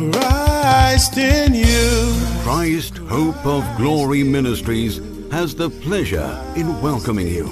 [0.00, 2.16] Christ in you.
[2.42, 4.98] Christ Hope of Glory Ministries
[5.30, 7.46] has the pleasure in welcoming you.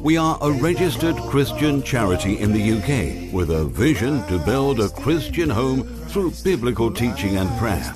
[0.00, 4.90] We are a registered Christian charity in the UK with a vision to build a
[4.90, 7.92] Christian home through biblical teaching and prayer.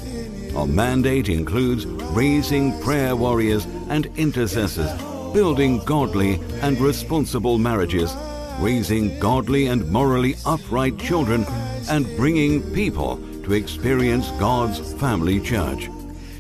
[0.57, 4.91] Our mandate includes raising prayer warriors and intercessors,
[5.33, 8.13] building godly and responsible marriages,
[8.59, 11.47] raising godly and morally upright children,
[11.89, 15.89] and bringing people to experience God's family church.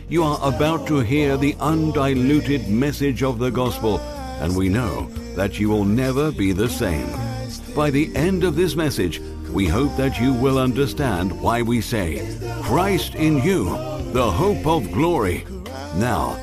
[0.09, 4.01] You are about to hear the undiluted message of the gospel,
[4.41, 7.09] and we know that you will never be the same.
[7.77, 9.21] By the end of this message,
[9.53, 13.67] we hope that you will understand why we say, Christ in you,
[14.13, 15.45] the hope of glory.
[15.95, 16.37] Now,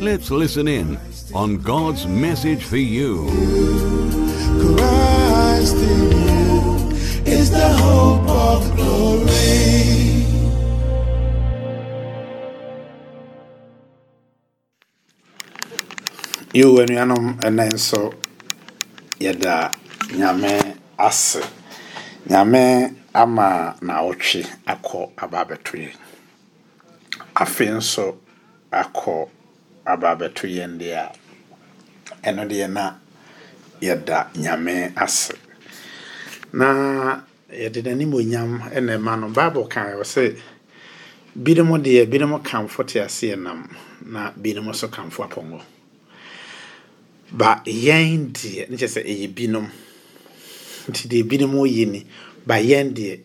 [0.00, 0.98] let's listen in
[1.32, 3.28] on God's message for you.
[4.76, 6.90] Christ in you
[7.24, 9.97] is the hope of glory.
[16.58, 18.00] Yɛwɔ anuanom ɛnɛ nso
[19.24, 19.54] yɛda
[20.18, 20.52] nyame
[21.06, 21.40] ase.
[22.30, 22.62] Nyame
[23.22, 23.48] ama
[23.86, 24.40] naawɔtwe
[24.72, 25.74] akɔ aba abɛto
[27.42, 28.04] afei nso
[28.80, 29.14] akɔ
[29.92, 31.12] aba abɛto yɛn a
[32.26, 32.84] ɛno deɛ na
[33.80, 35.34] yɛda nyame ase.
[36.52, 37.20] Na
[37.50, 40.36] yɛde n'anim onyam ɛna ɛma no bible kan wɔ sɛ
[41.36, 43.68] binom deɛ binom kamfo te aseɛ nam
[44.06, 45.77] na binom nso kamfo apɔnkɔ
[47.30, 49.66] ba yɛn deɛ ne kyɛ sɛ ɛyɛ binom.
[50.88, 52.06] Nti deɛ binom yi ni
[52.46, 53.20] ba yɛn deɛ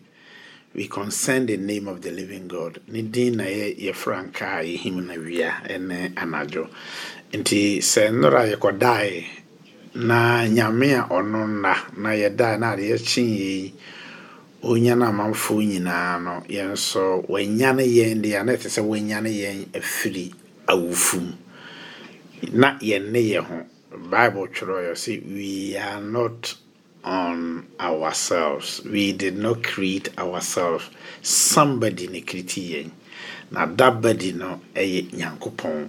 [0.74, 2.80] we concern the name of the living god.
[2.88, 6.68] Ne din na yɛ yɛfra nka a yɛhim na wia ɛne anadwo.
[7.32, 9.24] Nti sɛ nnora yɛkɔdaeɛ
[9.94, 13.72] na nyame a ɔno nna na yɛdae na ade yɛkye yɛyi
[14.64, 19.66] onya no amanfoɔ nyinaa no yɛn nso wanyane yɛn deɛ a ɛte sɛ wanyane yɛn
[19.72, 20.34] afiri
[20.66, 21.32] awufo mu.
[22.52, 23.64] Na yɛnne yɛ ho.
[23.98, 26.54] Bible twerɛ say we are not
[27.04, 28.82] on ourselves.
[28.84, 30.88] We did not create ourselves.
[31.22, 32.90] Somebody ne create yɛn.
[33.50, 35.88] Na dabadi no ɛyɛ nyankopɔn.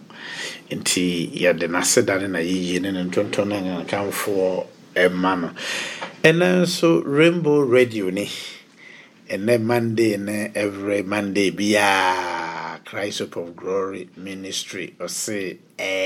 [0.71, 5.49] Nti yɛde n'aseda ne na yiyie ne ne ntonton ne nkanfoɔ ɛma no.
[6.23, 8.29] Ɛnɛ nso Rainbow Radio ne
[9.29, 16.04] ɛnɛ Monday ne every Monday biara Christ of Glory Ministry ɔse ɛɛ.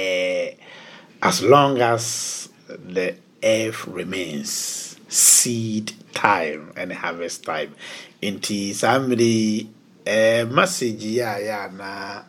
[1.21, 7.75] As long as the earth remains seed time and harvest time
[8.23, 9.67] nti saa mmere
[10.05, 12.23] eh, message yi a yɛ anaa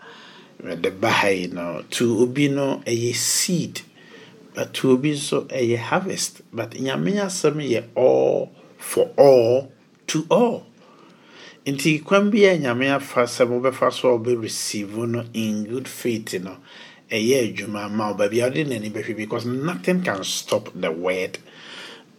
[0.64, 3.82] mede ba ha yi no to obi no ɛyɛ seed
[4.54, 9.70] but to obi nso ɛyɛ harvest but nyame asɛm yɛ all for all
[10.06, 10.66] to all.
[11.66, 15.86] Nti kwan bi a nyame afa sɛ mobɛfa so a wobɛ receive no in good
[15.86, 16.56] faith no
[17.10, 21.38] ɛyɛ adwuma ma baabi a wode n'ani bɛhwɛ because nothing can stop the word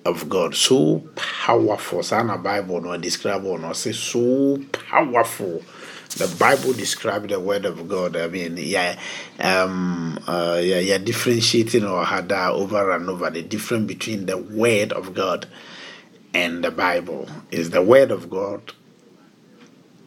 [0.05, 0.55] of God.
[0.55, 2.03] So powerful.
[2.03, 3.73] Saa na bible no describe no.
[3.73, 5.63] Say so powerful.
[6.17, 8.15] The bible describe the word of God.
[8.17, 8.99] I mean yeah
[9.39, 13.29] um uh yeah, yeah differentiating or had over and over.
[13.29, 15.47] The difference between the word of God
[16.33, 17.27] and the Bible.
[17.51, 18.73] Is the word of God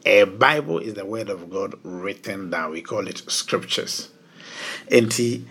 [0.07, 2.73] a Bible is the word of God written down.
[2.73, 4.11] We call it scriptures
[4.91, 5.45] nti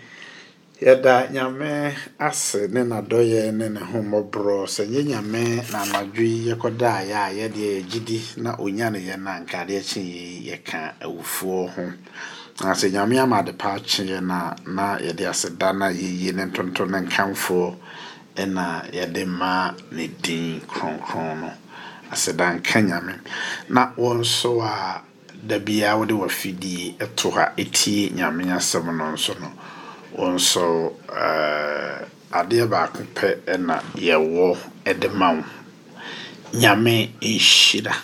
[0.80, 7.14] yɛda nyame ase ne n'adɔyɛ ne ne hommɔborɔ sɛ nyɛ nyame na anadwo yi yɛkɔdaeɛ
[7.14, 11.84] a yɛdeɛ yɛgyidi na onya ne yɛ na nkadeɛ kye yi yɛka awufoɔ ho.
[12.62, 16.86] Na sɛ nyame ama ade pa akyeɛ na na yɛde aseda na yɛyie ne ntonto
[16.90, 17.74] ne nkamfoɔ
[18.36, 21.50] ɛna yɛde ma ne din kronkron no.
[22.12, 23.14] Aseda nka nyame.
[23.70, 25.02] Na wɔn nso a
[25.46, 29.50] da biara wode wafidie to ha ɛtie nyame asɛm no nso no.
[30.16, 35.44] Wo nso uh, adeɛ baako pɛ ɛna yɛwɔ ɛde ma wo.
[36.54, 37.94] Nyame nhyira.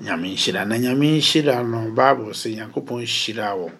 [0.00, 0.64] Nyame nhyira.
[0.66, 3.70] Na nyame nhyira no bible sɛ nyankopɔn nhyira wɔ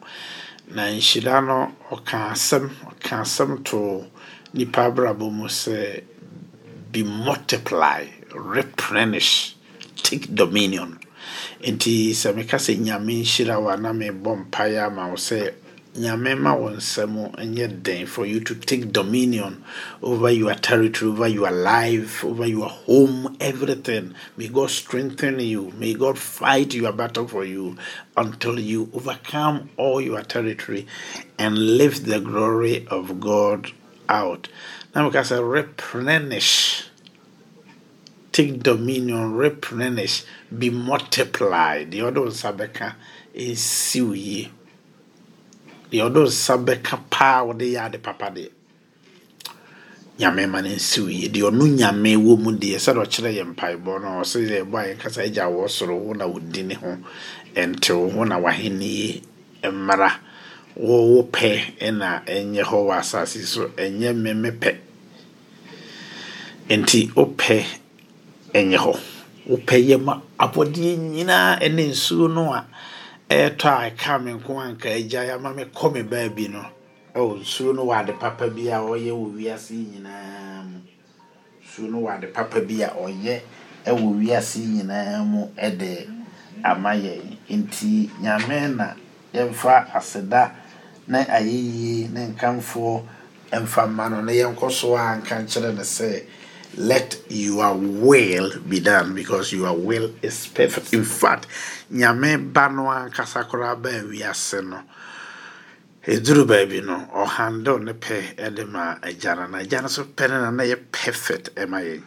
[0.75, 4.04] na nhyira no ɔka asɛm ɔka asɛm to
[4.52, 6.02] nipa abrabɔ mu sɛ
[6.93, 8.04] be multiply
[8.34, 9.54] replenish
[9.96, 10.98] take dominion
[11.62, 15.52] nti sɛ meka sɛ nyame nhyira wo na mebɔ mpaeɛ ama wo sɛ
[15.99, 19.64] nyame ma wo nsɛm nyɛ den for you to take dominion
[20.02, 24.14] over your territory over your life over your home everything.
[24.37, 25.73] May god strengthen you.
[25.76, 27.76] May god fight your battle for you
[28.17, 30.87] until you overcome all your territory
[31.38, 33.73] and lift the glory of god
[34.08, 34.49] out.
[34.94, 36.85] Na meka sɛ replenish
[38.38, 40.23] take dominion, replenish,
[40.56, 41.90] be multiplied.
[41.90, 42.94] The other sabeka
[43.35, 44.49] is siuye.
[45.90, 48.49] The other sabeka power they are the papa de.
[50.20, 51.32] Nyame man in siuye.
[51.32, 54.99] The onu nyame wo mu de sɛ ɔkyerɛ yɛ mpaebɔ no ɔsɛ yɛ bɔ ayɛ
[55.00, 56.96] kasa agya wɔ soro wo na wodi ne ho
[57.56, 59.20] ɛntew ho na wahene
[59.64, 60.12] mmara
[60.76, 64.76] wo wo pɛ ɛna ɛnyɛ hɔ wɔ asase so ɛnyɛ mmeme pɛ
[66.69, 67.88] enti wopɛ
[68.55, 68.93] ɛnyɛ hɔ.
[69.49, 72.65] Wopɛ yɛ ma abɔdeɛ nyinaa ɛne nsuo no a
[73.31, 76.62] ɛɛtɔ a ɛka me nko anka agya yɛ ama me kɔ me baabi no
[77.15, 80.79] ɛwɔ nsuo no wɔ ade papa bi a ɔyɛ wɔ wiase nyinaa mu.
[81.65, 83.41] Nsuo no wɔ ade papa bi a ɔyɛ
[83.87, 86.09] ɛwɔ wiase nyinaa mu ɛde
[86.65, 87.37] ama yɛn.
[87.50, 88.93] Nti nyame na
[89.35, 90.53] yɛmfa aseda
[91.06, 93.03] na ayɛyie ne nkamfoɔ
[93.62, 96.23] mfa mma no na yɛnkɔ so a nka nkyerɛ no sɛ
[96.78, 100.94] let your will be done because your will is perfect.
[100.94, 101.46] In fact
[101.92, 104.82] nyame ba no ankasa koraa baa wiase no.
[106.06, 110.78] Ɛduru baabi no ɔhandle ne pɛ de ma na agya so no na na yɛ
[110.92, 112.02] perfect ɛma yɛn.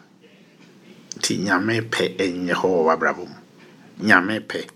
[1.18, 3.28] Nti nyame pɛ ɛnyɛ hɔ wɔ w'abrabɔ
[4.00, 4.70] nyame pɛ.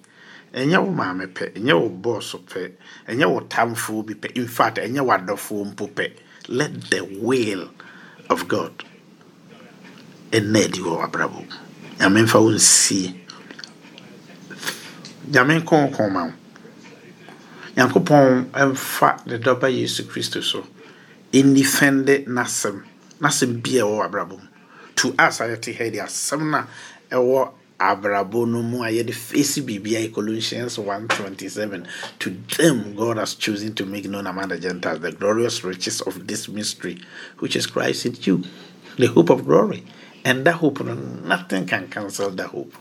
[0.53, 2.71] Ɛnyɛ wo maame pɛ ɛnyɛ wo bɔɔso pɛ
[3.07, 4.35] ɛnyɛ wo tamfoɔ bi pɛ.
[4.35, 6.11] In fact ɛnyɛ w'adɔfoɔ mpo pɛ.
[6.49, 7.69] Let the will
[8.29, 8.83] of god
[10.31, 11.45] ɛnna adi wɔ w'abrabɔ
[11.99, 13.15] nyame mfa wo nsie.
[15.31, 16.33] Nyame nkɔnkɔn ma wo.
[17.75, 20.65] Nyankopɔn mfa ne dɔba yesu kristo so.
[21.33, 22.83] Ɛnnifɛnde n'asɛm
[23.21, 24.47] n'asɛm bi a ɛwɔ abrabɔ mu.
[24.95, 26.67] To us a yɛte ha de asɛm no a
[27.15, 31.85] ɛwɔ abrabɔ no mu a yɛde fesi biribia colossians 127
[32.19, 36.25] to them god has chosen to make known among the gentiles the glorious riches of
[36.25, 36.97] this mystery
[37.39, 38.41] which is christ in you
[38.97, 39.83] the hope of glory
[40.25, 42.73] and that hope nothing can cancel that hope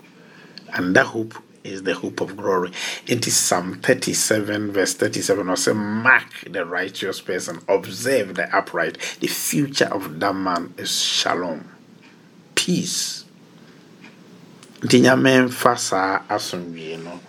[0.72, 2.70] and that hope is the hope of glory.
[3.06, 5.48] It is Psalm 37, verse 37.
[5.48, 8.98] Also, mark the righteous person, observe the upright.
[9.20, 11.64] The future of that man is shalom,
[12.54, 13.24] peace.
[14.82, 17.20] Nti nyame mfa saa asomdwie no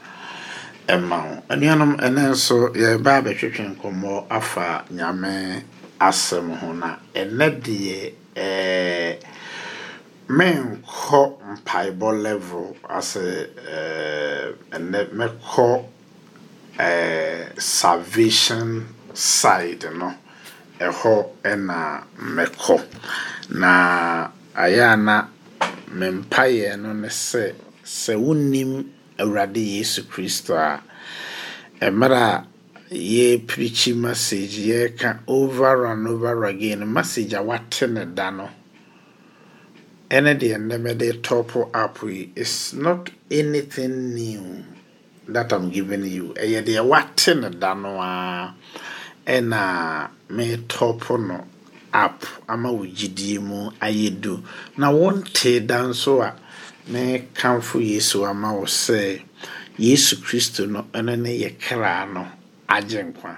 [0.87, 5.63] ɛma wo anuanom ɛnɛ nso yɛba abɛtwetwe nkɔmmɔ afa nyame
[5.99, 9.17] asɛm ho na ɛnɛ deɛ ɛɛ
[10.27, 11.21] menkɔ
[11.53, 13.49] mpaebɔ level ase
[14.75, 15.67] ɛnɛ mɛkɔ
[16.79, 20.13] ɛɛ salvation side no
[20.79, 21.13] ɛhɔ
[21.43, 22.03] ɛna
[22.35, 22.75] mɛkɔ
[23.49, 24.97] na ayɛ
[25.93, 28.83] me mpaeɛ no ne sɛ sɛ wonnim
[29.19, 30.81] awurade yesu kristo a
[31.91, 32.45] mmerɛ a
[32.91, 38.49] yɛpirikyi message yɛka over and over again message a wate ne da no
[40.09, 44.63] ɛne deɛ nnɛ mɛde top up yi is not anything new
[45.27, 46.33] that I'm giving you.
[46.37, 48.53] Ɛyɛ deɛ wate no da no a
[49.25, 51.45] ɛna me top no
[51.93, 54.43] up ama wo gyidie mu ayɛ du.
[54.77, 56.35] Na wonte da nso a
[56.91, 59.21] me kamfo yesu ama wo sɛ
[59.79, 62.27] yesu kristo no ɛno ne yɛ kra no
[62.69, 63.37] agye nkwa.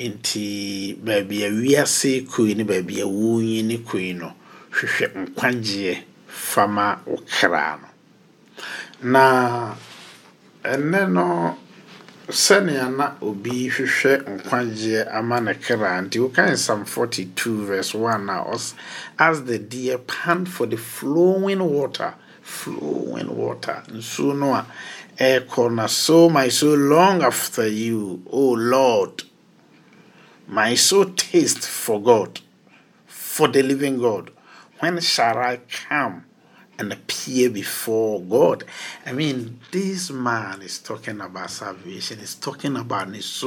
[0.00, 4.32] Nti baabi a wiase koi ne baabi a wonyi ne koi no
[4.72, 5.94] hwehwɛ nkwagyeɛ
[6.26, 7.88] fama wo kra no.
[9.12, 9.74] Na
[10.64, 11.56] ɛnɛ no
[12.28, 18.44] sɛnea na obi hwehwɛ nkwagyeɛ ama ne kra nti wokan psalm 42 verse 1 na
[19.18, 24.66] as the deer pant for the flowing water flowing water nsuo no a
[25.18, 29.24] ɛrekɔ na so my soul long after you o lord.
[30.48, 32.40] My soul taste for god
[33.06, 34.30] for the living god
[34.82, 36.24] when shall I come
[36.76, 38.64] and appear before God?
[39.06, 43.44] I mean, this man is talking about salvation, he's talking about his.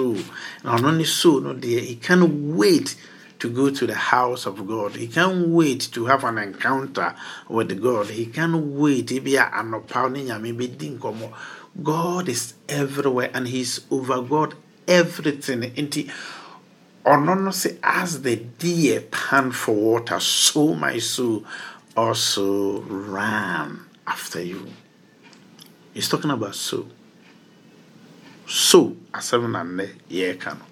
[0.64, 2.96] Not only soul, no dear, he can't wait
[3.40, 4.96] to go to the house of God.
[4.96, 7.14] He can't wait to have an encounter
[7.50, 8.08] with God.
[8.08, 9.12] He can't wait.
[11.84, 14.56] God is everywhere and he's over God
[14.88, 15.64] everything
[17.06, 21.46] ɔno no say as the deer pant for water so my soul
[21.96, 24.68] also ran after you.
[25.94, 26.88] He's talking about soul
[28.48, 30.66] so asɛm na nnɛ yɛreka no.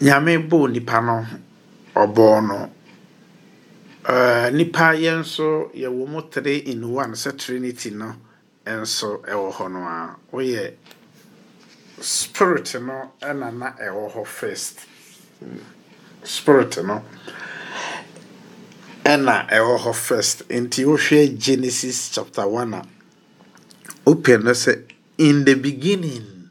[0.00, 1.26] Nyame bɔɔ nipa no
[1.94, 2.70] ɔbɔɔ no.
[4.06, 8.14] Uh, nipa yɛn nso yɛwɔ mu three in one sɛ trinity no
[8.66, 10.74] nso ɛwɔ hɔ no a woyɛ
[12.00, 14.80] spirit no ɛna na ɛwɔ hɔ first
[16.24, 17.04] spirit no.
[19.04, 22.86] Ɛna ɛwɔ hɔ first nti wohwɛ genesis chapter 1 a
[24.04, 24.82] wopɛ no sɛ
[25.16, 26.50] in the beginning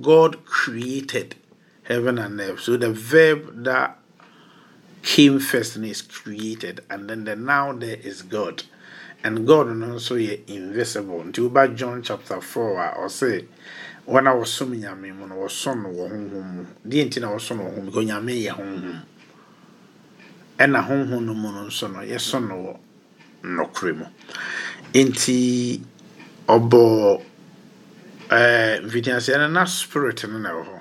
[0.00, 1.34] god created
[1.84, 2.60] heaven and earth.
[2.60, 3.98] So the verb that
[5.02, 8.62] came first is created and then the now there is god.
[9.24, 11.24] And god no nso yɛ invisible.
[11.24, 13.46] Nti woba john chapter 4 uh, a ɔse
[14.10, 16.64] wɔn a wɔsom nyame mu no wɔsom no wɔ honhom mu.
[16.84, 19.02] Deɛ nti na wɔsom no wɔ honhom because nyame yɛ honhom.
[20.58, 22.76] Ɛna honhom no mu no nso no yɛsom wɔ
[23.44, 24.06] nnɔkorɛ mu.
[24.94, 25.80] Nti
[26.48, 27.22] ɔbɔ
[28.30, 30.80] ɛɛ mfitiaseɛ no na spirit no na ɛwɔ hɔ.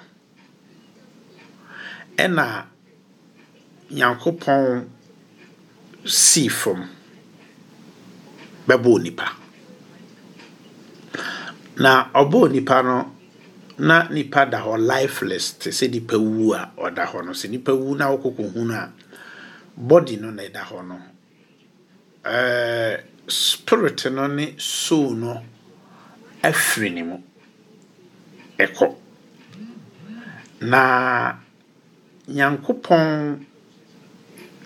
[2.18, 2.66] Ɛna
[3.92, 4.88] nyankopɔn
[6.04, 6.90] sii fam
[8.68, 9.36] bɛbɔɔ nipa
[11.78, 13.16] na ɔbɔɔ nipa no
[13.80, 17.32] na nipa da hɔ lifeless te sɛ nipa wu a ɔda hɔ no.
[17.32, 18.92] Sɛ nipa wu na wokɔkɔ hu a
[19.78, 21.02] body no na ɛda hɔ no.
[22.24, 25.42] Ɛɛ spirit no ne soul no
[26.44, 27.18] afiri ne mu.
[28.58, 28.96] Ɛkɔ.
[30.62, 31.36] Na
[32.28, 33.46] nyankopɔn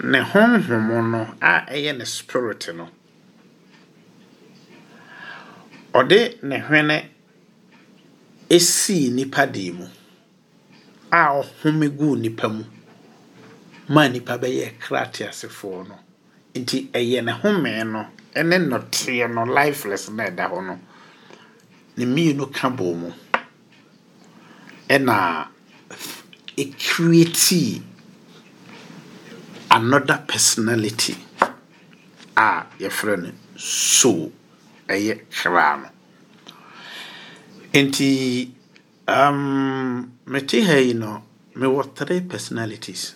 [0.03, 2.89] ne honhom no a ɛyɛ ne spirit no
[5.93, 7.05] ɔde ne hwene
[8.55, 9.85] esii nipa deɛ mu
[11.11, 12.63] a ɔhome guu nipa mu
[13.93, 15.95] maa nipa bɛyɛ krate asefoɔ no.
[16.59, 18.01] Nti ɛyɛ ne home no
[18.39, 20.79] ɛne nnɔteɛ no lifeless na ɛda hɔ no
[21.97, 23.09] ne mmienu ka bɔ mu.
[24.89, 25.47] Ɛna
[26.57, 27.81] ɛcreatii
[29.71, 31.15] another personality
[32.37, 34.31] a yɛfrɛ no soul
[34.87, 35.89] ɛyɛ kra no
[37.73, 38.51] nti
[39.07, 41.23] um, mete ha yi no
[41.55, 43.15] mewɔ three personalities.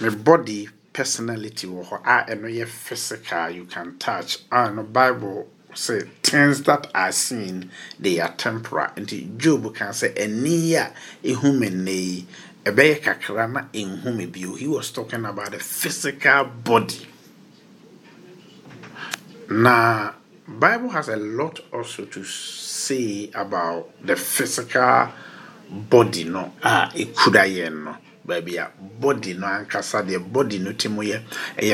[0.00, 3.50] Me body personality wɔ hɔ a ɛno yɛ physical.
[3.50, 4.38] You can touch.
[4.52, 8.88] A no bible say things that are seen they are temporal.
[8.96, 10.92] Nti job kan sɛ ani a
[11.24, 12.26] ɛhu me nnɛ yi.
[12.64, 14.54] Ɛbɛyɛ kakra na ɛnhu me bio.
[14.54, 17.06] He was talking about the physical body.
[19.50, 20.12] Na
[20.48, 25.08] bible has a lot also to say about the physical
[25.70, 26.52] body no?
[26.62, 27.96] A ɛkura yɛn no?
[28.26, 29.46] Baabi a body no?
[29.46, 30.88] Ankasa deɛ body no ti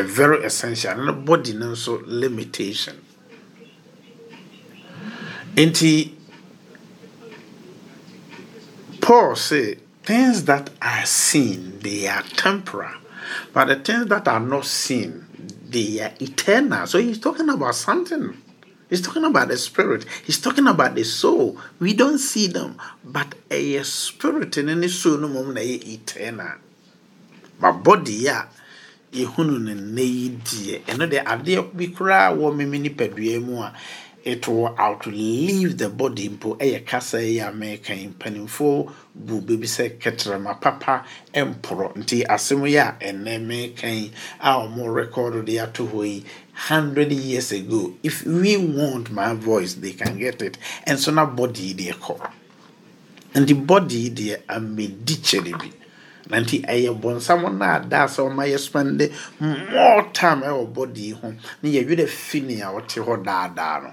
[0.03, 2.97] very essential na body no nso limitation.
[5.55, 6.13] Nti
[9.01, 12.95] paul say things that are seen they are temporal.
[13.53, 15.27] But the things that are not seen
[15.69, 16.87] they are eternal.
[16.87, 18.42] So he's talking about something
[18.93, 20.05] He's talking about the spirit.
[20.23, 21.57] He's talking about the soul.
[21.81, 26.59] We don't see them, but a spirit in any soul no mom na eternal.
[27.59, 28.43] But body ya
[29.11, 33.73] yehunu ne nne yi deɛ ɛno deɛ adeɛ bi koraa wɔ meme nipadua mu a
[34.25, 39.67] it will outlive the body mpo ɛyɛ kasa yi a mɛka yi mpanimfoɔ bu baabi
[39.67, 45.59] sɛ kɛtrɛma papa mporɔ nti asɛm yi a ɛnɛ mɛka yi a wɔn record de
[45.59, 50.59] ato hɔ yi hundred years ago if we want my voice they can get it.
[50.85, 52.21] And so na body they call.
[53.35, 55.73] And the body deɛ are kyerɛ bi
[56.31, 61.35] na nti ɛyɛ bɔnsam no ada sɛ ɔma yɛ spend more time ɛwɔ body ho
[61.63, 63.91] na yɛwerɛ fi ne a daadaa no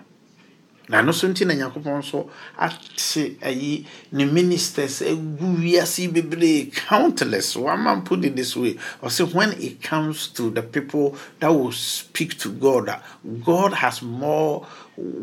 [0.89, 7.55] na no so nti na nyankopɔn nso ate ayi ne ministers agu wiase bebree countless.
[7.55, 8.73] One man put it this way.
[9.03, 13.01] Ɔsɛ when it comes to the people that will speak to god
[13.45, 14.65] god has more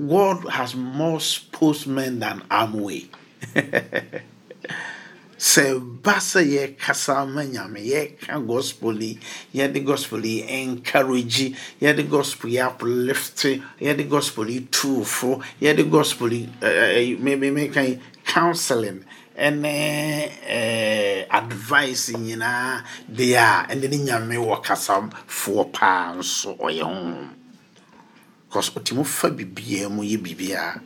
[0.08, 3.08] god has more spokesmen than amway
[5.38, 9.19] sɛ ba sɛ yɛkasa ma nyame yɛka gospel yi
[9.55, 13.45] yɛde gospel yi encourage yɛde gospel yi uplift
[13.81, 19.05] yɛde gospel yi tuufo yɛde gospel yi meka yi counseling
[19.37, 19.73] ɛne
[20.49, 27.28] uh, advice nyinaa deɛ a ɛne ne nyame wɔ kasafoɔ paa nso ɔyɛ honhom
[28.49, 30.81] because ɔtumi fa biribiaa mu yɛ biribiaa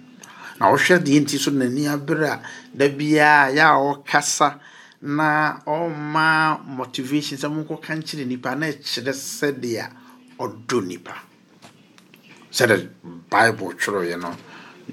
[0.60, 2.42] na wohwɛ deɛ nti so n'ani abere a
[2.74, 4.60] da biara yɛ a ɔkasa
[5.00, 9.86] na ɔma motivation sɛ monkɔka nkyerɛ nipa na ɛkyerɛ sɛdeɛ
[10.38, 11.14] ɔdɔ nipa
[12.52, 12.88] sɛde
[13.30, 14.36] bible twerɛeɛ no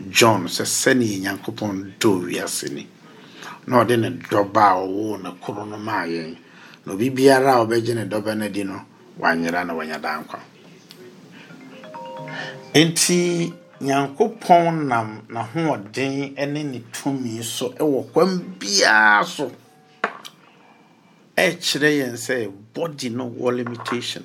[0.09, 2.87] john sɛ sɛneɛ nyankopɔn dɔ wiase ni.
[3.67, 6.37] Na ɔde ne dɔba a ɔwoo ne koro no maa yɛn.
[6.85, 8.81] Na obi biara a ɔbɛgye ne dɔba no adi no
[9.19, 10.39] wanyera na wanya dankwa
[12.73, 19.51] nti nyankopɔn nam n'ahoɔden ne ne tumi so wɔ kwan biara so.
[21.37, 24.23] Ɛkyerɛ yɛn sɛ body no wɔ limitation.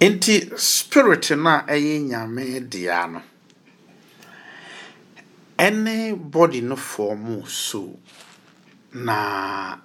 [0.00, 3.22] Nti spirit no a ɛyɛ nyame dea no
[5.58, 7.98] ɛne body no form soul
[8.92, 9.76] na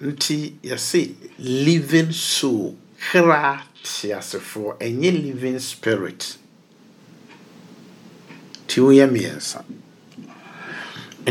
[0.00, 6.36] nti yɛse living soul kra teasefoɔ ɛnyɛ living spirit.
[8.70, 9.58] Nti woyɛ mmiɛnsa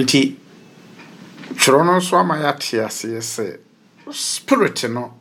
[0.02, 0.20] nti
[1.60, 3.46] twerɛ no nso ama yɛate aseɛ sɛ
[4.12, 5.14] spirit no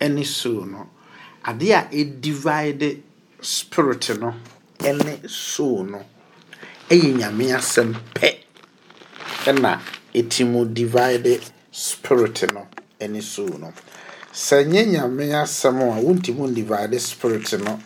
[0.00, 0.86] ne soul no
[1.48, 3.00] adeɛ a ɛdivide
[3.40, 4.34] spirit no
[4.82, 6.00] ne soul no
[6.90, 8.28] ɛyɛ nyame asɛm pɛ
[9.48, 9.80] ɛna
[10.14, 12.68] ɛti mu divide spirit no
[13.00, 13.72] ne soul no.
[14.30, 17.80] Sɛ nyɛ nyame asɛm a wontimi divide spirit no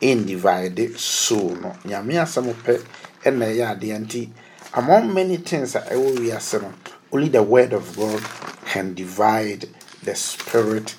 [0.00, 1.74] individe soul no.
[1.84, 2.80] Nyame asɛm pɛ
[3.24, 4.30] ɛna ɛyɛ adeɛ nti
[4.74, 6.72] among many things a ɛwɔ wiase no
[7.12, 8.22] only the word of god
[8.66, 9.68] can divide
[10.02, 10.94] the spirit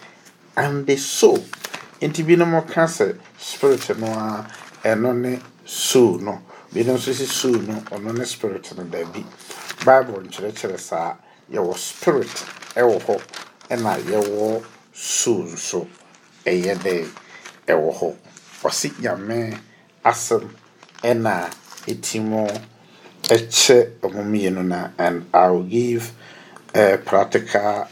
[0.56, 1.44] and the soul.
[2.01, 4.46] Nti binom ka sɛ spirit no a
[4.84, 6.42] ɛno ne soul no.
[6.74, 9.25] Binom nso si soul no ɔno ne spirit no daabi.
[9.86, 11.15] Bible nkyerɛkyerɛ saa
[11.51, 12.36] yɛwɔ spirit
[12.75, 13.22] ɛwɔ hɔ
[13.70, 14.63] ɛna yɛwɔ
[14.94, 15.88] soul nso
[16.46, 17.08] ɛyɛ dɛ
[17.68, 18.15] ɛwɔ hɔ.
[18.63, 19.58] Ɔsi nyame
[20.06, 20.50] asɛm
[21.03, 21.50] ɛna
[21.88, 22.48] ɛti mu
[24.04, 26.12] ɔmo mmienu na and i will give
[26.75, 27.88] a practical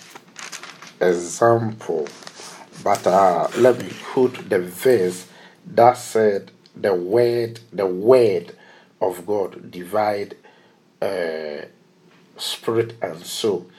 [1.02, 2.08] example.
[2.84, 5.28] But uh, let me quote the verse
[5.66, 8.56] that said the word the word
[9.02, 10.36] of god divide
[11.02, 11.66] uh,
[12.38, 13.70] spirit and soul.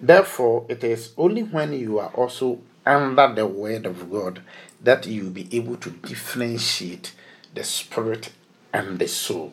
[0.00, 4.42] Therefore it is only when you are also under the word of god
[4.82, 7.12] that you will be able to differentiate
[7.54, 8.30] the spirit
[8.72, 9.52] and the soul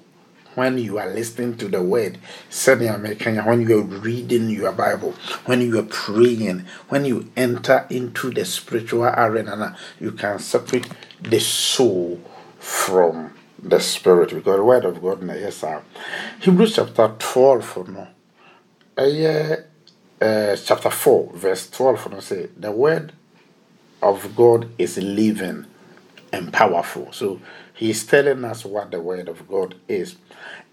[0.55, 2.17] when you are listening to the word,
[2.65, 5.13] when you are reading your Bible,
[5.45, 10.87] when you are praying, when you enter into the spiritual arena, you can separate
[11.21, 12.19] the soul
[12.59, 15.81] from the spirit because the word of God yes sir.
[16.39, 18.07] Hebrews chapter 12 for no.
[18.97, 23.11] Uh, chapter 4 verse 12 for no say the word
[24.01, 25.65] of God is living
[26.35, 27.11] and powerful.
[27.13, 27.39] So
[27.73, 30.17] he's telling us what the word of God is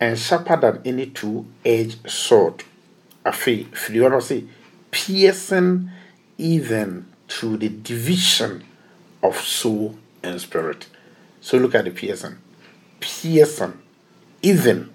[0.00, 2.64] and sharper than any two-edged sword.
[3.24, 4.44] Afei, firi hɔ no say,
[4.90, 5.88] piercing
[6.36, 8.64] even to the division
[9.22, 10.86] of soul and spirit.
[11.40, 12.38] So look at the piercing.
[12.98, 13.80] Piercing
[14.42, 14.92] even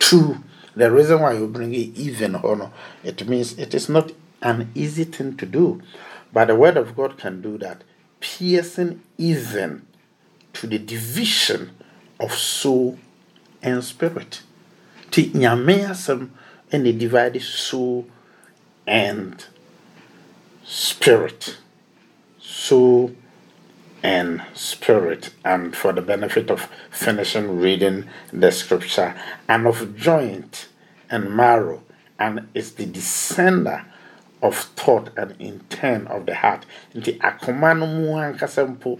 [0.00, 0.36] to
[0.74, 2.70] the reason why you bring it even honor,
[3.02, 5.80] it means it is not an easy thing to do.
[6.32, 7.82] But the word of God can do that.
[8.20, 9.85] Piercing even
[10.56, 11.70] to the division
[12.18, 12.98] of soul
[13.62, 14.42] and spirit.
[15.10, 16.30] Ti nyame asɛm
[16.72, 18.06] ɛna divide soul
[18.86, 19.46] and
[20.64, 21.58] spirit.
[22.40, 23.14] Soul
[24.02, 29.14] and spirit, and for the benefit of finishing reading the scripture,
[29.48, 30.68] and of joint
[31.10, 31.82] and marrow,
[32.18, 33.84] and is the descender
[34.42, 36.64] of thought and intent of the heart.
[36.94, 38.98] Nti akoma no mpo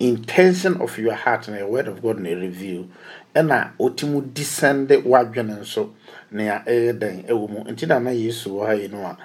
[0.00, 2.88] intention of your heart na the word of God na review
[3.34, 5.90] ɛna ɔtumi descend wadwene nso
[6.30, 7.64] nea ɛyɛ dɛn ɛwɔ mu.
[7.64, 9.16] Nti na na yesu wɔ ha yi no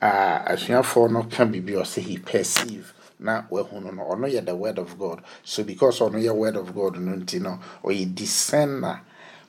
[0.00, 4.54] a asuafoɔ no ka biribi ɔsɛ he perceive na wahu no no ɔno yɛ the
[4.54, 5.22] word of god.
[5.44, 9.00] So because ɔno yɛ word of god no nti no ɔyɛ descender.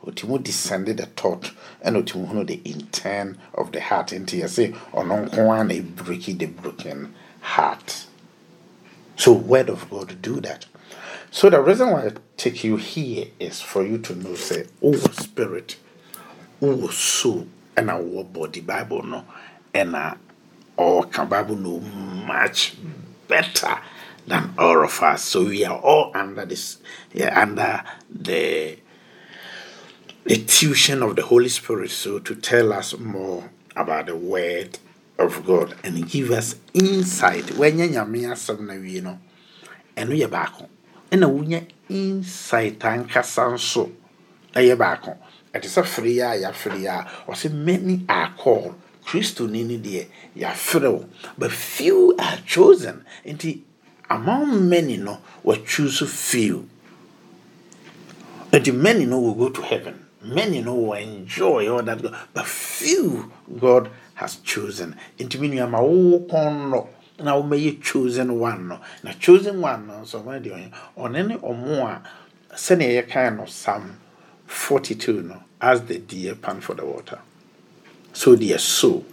[0.06, 1.52] Ɔtumi descend the thought
[1.84, 4.08] ɛna ɔtumi hunu the intent of the heart.
[4.08, 8.06] Nti yɛsɛ ɔno nko ara na ɛbreki the broken heart
[9.16, 10.66] so word of god do that
[11.36, 14.94] so the reason why I take you here is for you to know, say, oh
[14.94, 15.76] spirit,
[16.62, 19.26] oh soul, and our body Bible no,
[19.74, 20.18] and our
[21.08, 22.76] can Bible know much
[23.28, 23.80] better
[24.26, 25.24] than all of us.
[25.24, 26.78] So we are all under this,
[27.12, 28.78] yeah, under the
[30.24, 31.92] the tuition of the Holy Spirit.
[31.92, 34.80] So to tell us more about the Word
[35.18, 35.76] of God.
[35.84, 37.58] And give us insight.
[37.58, 37.90] When you
[39.02, 39.20] know,
[39.98, 40.54] and we are back
[41.12, 43.92] wonya insight ankasa nso
[44.54, 45.18] ɛyɛ baako
[45.54, 48.76] ɛte sɛ fere a yɛafere a ɔsɛ many are called.
[49.06, 53.06] Kristoni no deɛ yɛafrɛ but few are chosen.
[53.26, 53.62] Nti
[54.10, 56.68] among many no wɔchoose few.
[58.52, 60.06] Nti many no will go to heaven.
[60.22, 62.02] Many no will enjoy all that.
[62.34, 64.96] But few god has chosen.
[65.20, 68.80] Nti me nuama wowɔ kɔn no na wɔmɛyɛ chosen one no.
[69.04, 72.02] Na chosen one no nso ɔmo deɛ ɔne ne ɔmo a
[72.56, 73.98] sɛnea yɛkan no psalm
[74.46, 77.20] forty two no as the deer pan for the water.
[78.14, 79.04] So deɛ so.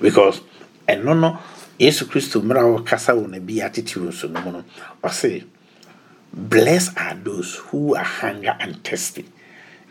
[0.00, 0.40] Because
[0.88, 1.38] ɛno no
[1.78, 4.64] yesu kristo mmerɛ a ɔkasa wɔ na bi so no mu no
[5.02, 5.44] ɔse
[6.32, 9.24] blessed are those who are hunger and thirsty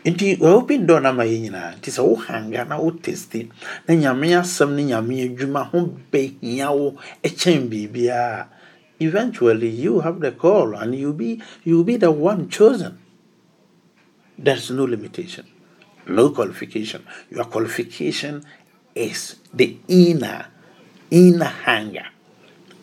[0.04, 3.50] nti open door na ma yɛ nyinaa nti sɛ wo hanga na wo thirsty
[3.88, 8.48] na nyame asɛm ne nyame adwuma ho bɛhia wo kyɛn biribiara
[9.00, 12.98] eventually you have the call and you be you be the one chosen.
[14.38, 15.46] There's no limitation
[16.08, 17.04] no qualification.
[17.30, 18.44] Your qualification
[18.94, 20.46] is the inner
[21.10, 22.06] inner hunger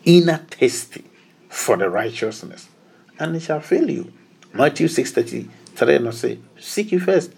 [0.04, 1.04] inner thirsty
[1.50, 2.70] for the righteousness.
[3.20, 4.12] And it shall fail you.
[4.54, 4.88] Matthew
[5.76, 6.12] 6:33 no
[6.58, 7.32] seek you first.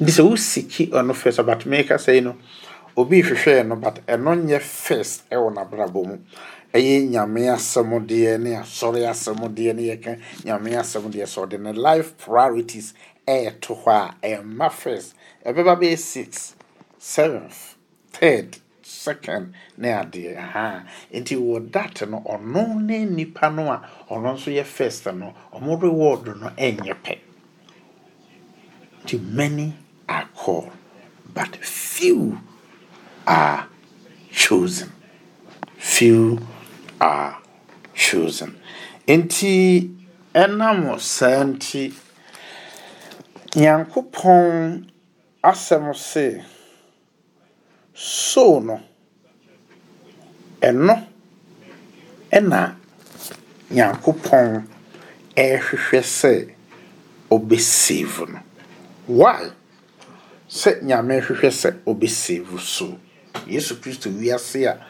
[0.00, 2.36] Nti sɛ wosiki ɔno first but meka sɛi no.
[2.96, 6.18] Obi hwehwɛɛ no but ɛno nyɛ first ɛwɔ n'abrabɔ mu
[6.74, 11.60] ɛyɛ nyame asɛm deɛ ne asɔre asɛm deɛ ne yɛka nyame asɛm deɛ sɛ ɔde
[11.60, 12.94] ne life priorities
[13.26, 15.14] ɛɛto hɔ a ɛmma first.
[15.46, 16.54] Ɛbɛba bɛyɛ six
[16.98, 17.76] seventh
[18.12, 18.56] third
[18.90, 24.50] second ne adeɛ ha nti wɔ that no ɔno ne nipa no a ɔno nso
[24.50, 27.18] yɛ first no ɔmo reward no ɛnyɛ pɛ.
[29.04, 29.74] Nti many
[30.08, 30.70] are called
[31.32, 32.38] but few
[33.26, 33.68] are
[34.30, 34.92] chosen.
[35.76, 36.38] Few
[37.00, 37.38] are
[37.94, 38.60] chosen.
[39.06, 39.96] Nti
[40.34, 41.92] ɛnam saa nti
[43.54, 44.86] nyankopɔn
[45.42, 46.42] asɛm se
[48.00, 48.80] so no
[50.68, 50.94] ɛno
[52.36, 52.60] ɛna
[53.74, 54.64] nyankopɔn
[55.36, 56.32] ɛrehwehwɛ sɛ
[57.30, 58.38] ɔbɛsave no.
[59.06, 59.50] Why?
[60.48, 62.98] Sɛ nyame hwehwɛ sɛ ɔbɛsave so.
[63.46, 64.80] Yesu kristo wiase a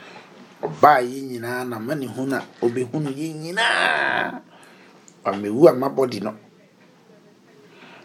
[0.62, 4.40] ɔbaa yi nyinaa na ma ne hu na ɔbɛhunu yɛ nyinaa.
[5.24, 6.36] Wamewu ama body no.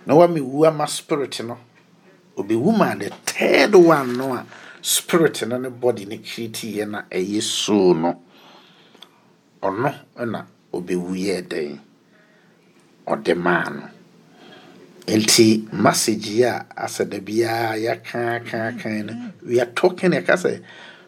[0.06, 1.58] Na wamewu ama spirit no.
[2.38, 4.46] Ɔbɛwu ma the third one no a
[4.86, 8.22] spirit no ne body no kiritiiɛ na ɛyɛ soul no
[9.64, 9.92] ɔno
[10.32, 11.80] na ɔbɛwu yɛ dɛn?
[13.08, 13.90] Ɔde maa no.
[15.08, 20.62] Nti message a asɛ da biara yɛaka aka aka no we are talking ɛka sɛ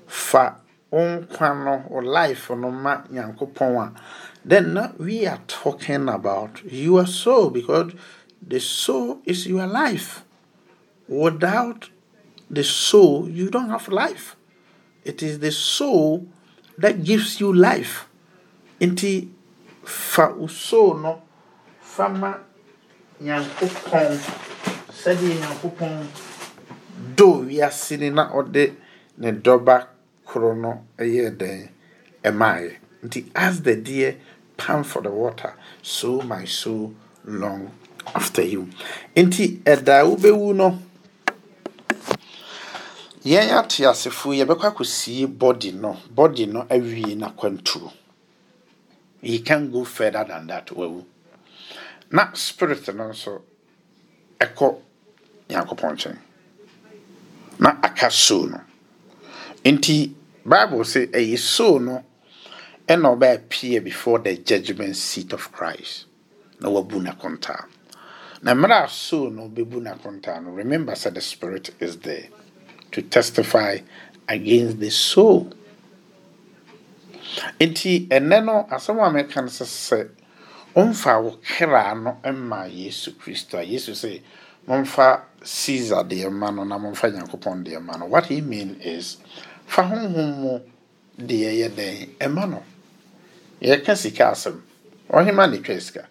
[0.08, 0.56] fa
[0.90, 4.02] wo nkwa no wo life no ma nyankopɔn a.
[4.44, 7.94] Then na we are talking about your soul because
[8.42, 10.24] the soul is your life.
[11.08, 11.90] Without
[12.50, 14.36] the soul you don't have life.
[15.04, 16.28] It is the soul
[16.78, 18.08] that gives you life.
[18.80, 19.30] Nti
[19.84, 21.22] fa wo soul no
[21.82, 22.34] fa ma
[23.22, 24.20] nyankopɔn
[24.92, 26.06] sɛdeɛ
[27.16, 28.24] dɔ wiase na
[29.18, 29.88] ne dɔba
[30.26, 31.70] koro no yɛ dɛn
[32.24, 32.72] ɛmaeɛ
[33.04, 34.18] nti as the deer
[34.58, 36.94] pant for the water so my soul
[37.26, 37.72] long
[38.16, 38.70] after you.
[39.16, 40.80] Nti ɛda wobɛwu no
[43.32, 45.98] yɛn ate asefoɔ yɛbɛkɔ akɔsie body no.
[46.10, 47.92] Body no awie n'akwanturo
[49.22, 51.04] you can go further than that wawu.
[52.12, 53.42] Na spirit no nso
[54.40, 54.80] ɛkɔ
[55.50, 56.18] nyankopɔn nkyɛn.
[57.60, 58.62] Na aka soul no.
[59.66, 60.14] Nti
[60.46, 62.04] bible sɛ ɛyɛ so no
[62.88, 66.06] ɛna ɔbɛ appear before the judgment seat of christ.
[66.62, 67.66] Na wabu n'akontaa
[68.44, 72.30] na mmerɛ a so no bɛbu n'akontaa no remember sɛ the spirit is there
[72.98, 73.78] to testify
[74.28, 75.48] against the soul.
[77.62, 80.10] Nti ɛnɛ no asɛm a meka no sɛ
[80.76, 83.64] ɔmfa wo kra no mma yesu kristo a.
[83.64, 84.20] Yesu sɛ
[84.68, 88.06] momfa caesar deɛ ma no na momfa nyankopɔn deɛ ma no.
[88.08, 89.18] What he mean is
[89.68, 90.60] fa honhom mu
[91.20, 92.64] deɛ yɛ dɛn ɛma no.
[93.62, 94.60] Yɛka sika asɛm.
[95.12, 96.08] Ɔhema ne twa sika.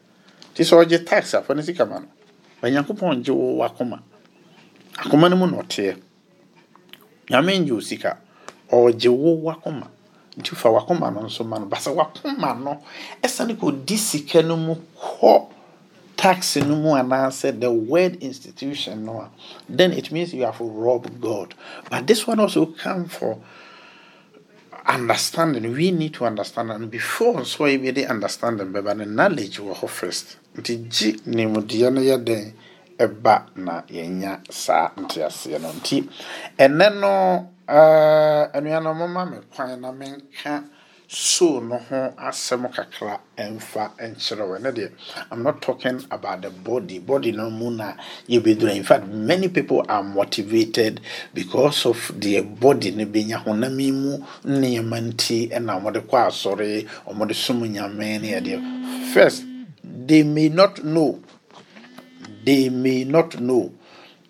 [0.54, 2.06] Nti sɛ ɔgye tax afa no sika ma no.
[2.62, 4.00] Onyankopɔn gye wo wakoma
[4.98, 5.62] akoma no mu na
[7.30, 8.16] nyame ngye wo sika
[8.70, 9.88] ɔgye wo wakoma.
[10.38, 11.66] Nti fa wakoma no nso ma no.
[11.66, 12.82] Basa wakoma no
[13.22, 15.46] ɛsane kɔdi sika no mu kɔ
[16.16, 19.30] tax no mu anaasɛ the word institution no a
[19.68, 21.54] then it means you have robbed god.
[21.90, 23.38] But this one also come for
[24.86, 25.72] understanding.
[25.72, 29.74] We need to understand and before so yɛ bi de understanding bɛba no knowledge wɔ
[29.76, 30.36] hɔ first.
[30.56, 32.52] Nti gye nimdeɛ no yɛ
[32.98, 35.68] ɛba na yɛnya saa nteaseɛ no.
[35.72, 36.08] Nti
[36.58, 40.64] ɛnɛ no anuanom moma me kwan na menka
[41.08, 44.90] soul no ho asɛm kakra ɛmfa nkyerɛ wɔ deɛ
[45.30, 46.98] i'm not talking about the body.
[46.98, 47.94] Body no mu na
[48.28, 51.00] yɛbɛdura in fact many people are motivated
[51.34, 56.86] because of their body no bɛnya honam yi mu nneɛma nti ɛna wɔde kɔ asɔre
[57.06, 59.12] wɔde som nyame ne yɛdeɛ.
[59.12, 59.44] First
[59.84, 61.20] they may not know
[62.46, 63.72] they may not know.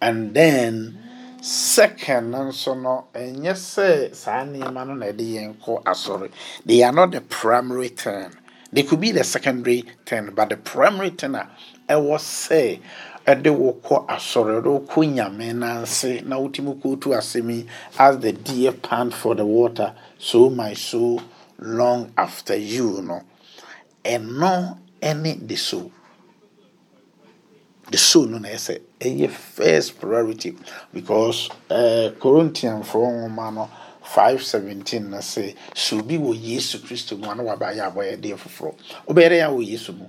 [0.01, 0.99] And then
[1.43, 4.11] second nso no ɛnyɛ sɛ
[6.65, 8.31] they are not the primary thing
[8.73, 11.49] they could be the secondary thing but the primary thing a
[11.89, 12.81] ɛwɔ sɛ
[13.27, 17.67] ɛde wo kɔ asɔre ɛde wo kɔ nyame nanse na wotumi kɔtu asɛm
[17.99, 21.23] as the deer pant for the water so my soul
[21.59, 23.23] long after you know.
[24.05, 24.47] And no.
[24.47, 25.93] Ɛno ɛne the soul
[27.91, 30.57] the soul no na ɛsɛ ɛyɛ first priority
[30.93, 33.71] because uh, corinthianfoɔ nwoma no
[34.03, 38.75] 517 na sɛ sɛ obi wɔ yesu kristo mu a na wabayɛ abɔyɛ deɛ foforɔ
[39.07, 40.07] wobɛyɛ dɛ yɛ wɔ yesu mu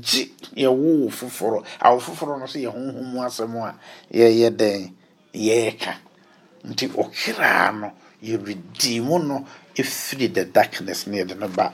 [0.00, 3.74] gye yɛwo wo foforɔ awo foforɔ no so yɛ honhom asɛm a
[4.12, 4.92] yɛyɛ dɛn
[5.34, 5.94] yɛreka
[6.64, 11.72] nti ɔkraa no yɛredi mu no ɛfiri the darkness na yɛde no ba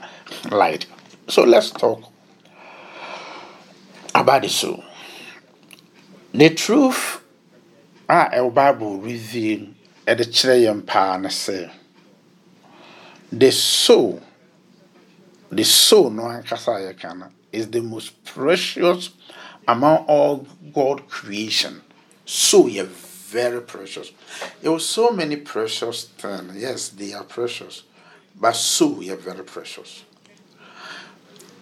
[0.51, 0.85] light.
[1.27, 2.03] So let's talk
[4.13, 4.83] about the soul
[6.37, 7.21] the truth
[8.09, 9.67] a ɛwɔ bible reveal
[10.07, 11.29] ɛde kyerɛ yɛn paa ne
[13.31, 14.21] the soul
[15.51, 19.11] the soul no ankasa a yɛka is the most precious
[19.67, 21.81] among all god creation.
[22.25, 24.11] So yɛ very precious.
[24.61, 26.55] There were so many precious things.
[26.57, 27.83] Yes they are precious
[28.39, 30.03] but so yɛ very precious.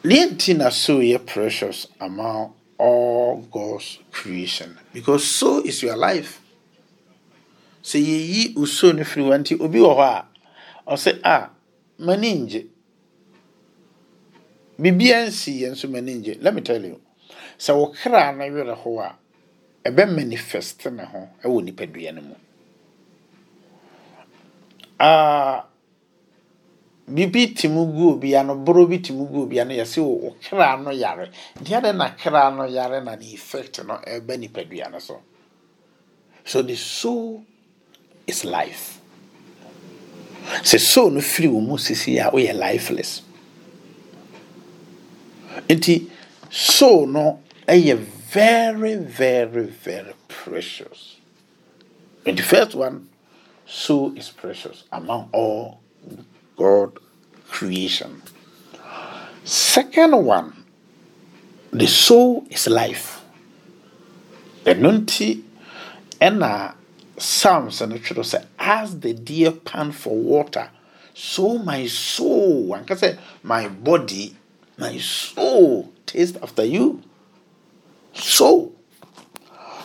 [0.04, 4.78] Deɛ nti na so yɛ precious among all God's creation.
[4.92, 6.42] Because so is your life.
[7.84, 10.24] sɛ yɛyi osuo no firi wa nti obi wɔ hɔ a
[10.96, 11.50] ɔsɛ a
[12.00, 12.62] m'ani ngye
[14.80, 17.02] biribiara nsi yɛn nso m'ani ngye let me tell you.
[17.60, 18.72] Sɛ wo kra no werɛ
[19.04, 19.16] a
[19.92, 22.36] ɛbɛ manifest ne ho ɛwɔ nipadua no mu
[25.00, 25.62] uh,
[27.08, 30.36] biribi te mu gu obia no boro bi te mu gu obia no yɛsɛ wo
[30.42, 31.30] kra no yare.
[31.60, 35.22] Nti adɛ na kra no yare na ne effect no ɛba nipadua no so.
[36.46, 37.44] So the soul
[38.26, 39.00] is life.
[40.64, 43.22] Sɛ soul no firi wo mu sisi a woyɛ lifeless.
[45.68, 46.10] Nti
[46.50, 51.18] soul no ɛyɛ very very very precious.
[52.26, 53.10] And the first one
[53.66, 55.83] soul is precious among all
[56.58, 57.00] God
[57.50, 58.22] creation.
[59.44, 60.54] Second one,
[61.72, 63.22] the soul is life.
[64.66, 65.44] Ɛno nti
[66.22, 66.76] ɛna
[67.18, 70.70] Psalms no twerɛ sɛ as the deer pant for water,
[71.14, 74.36] so my soul, one can say my body,
[74.78, 77.02] my soul taste after you.
[78.14, 78.72] So,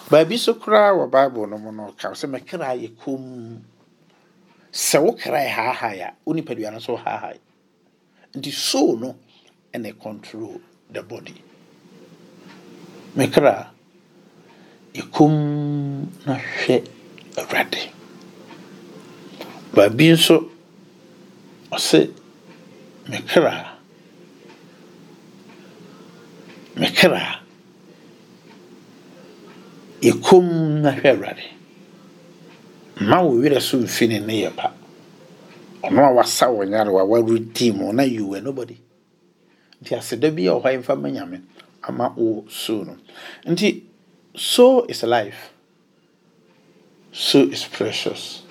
[0.09, 2.31] koraa wɔ bible no mu no ka sɛ
[4.78, 7.38] sɛ wo kra yɛ haahae a wo nipadua no nso haahae.
[8.34, 9.16] Nti soul no
[9.74, 10.60] ɛna control
[10.92, 11.34] the body.
[13.16, 13.70] Me kra
[14.94, 15.34] yɛkom
[16.26, 16.76] na hwɛ
[17.36, 17.90] awurade.
[19.74, 20.48] Baabi nso
[21.72, 22.14] ɔse
[23.08, 23.74] me kra
[26.76, 27.42] me kra
[30.00, 30.46] yɛkom
[30.82, 31.58] na hwɛ awurade
[33.00, 34.72] ma wo werɛ so mfi ne ne yɛ pa.
[35.82, 38.76] Ɔno a wasa wɔ nyarewa waredi mu na you were nobody.
[39.82, 41.42] Nti aseda bi a ɔhɔ mfa ma nyame
[41.82, 42.96] ama wo so no.
[43.46, 43.82] Nti
[44.37, 45.52] so is life.
[47.12, 48.42] So is precious.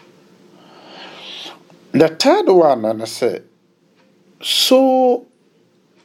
[1.92, 3.44] The third one no sɛ
[4.42, 5.26] so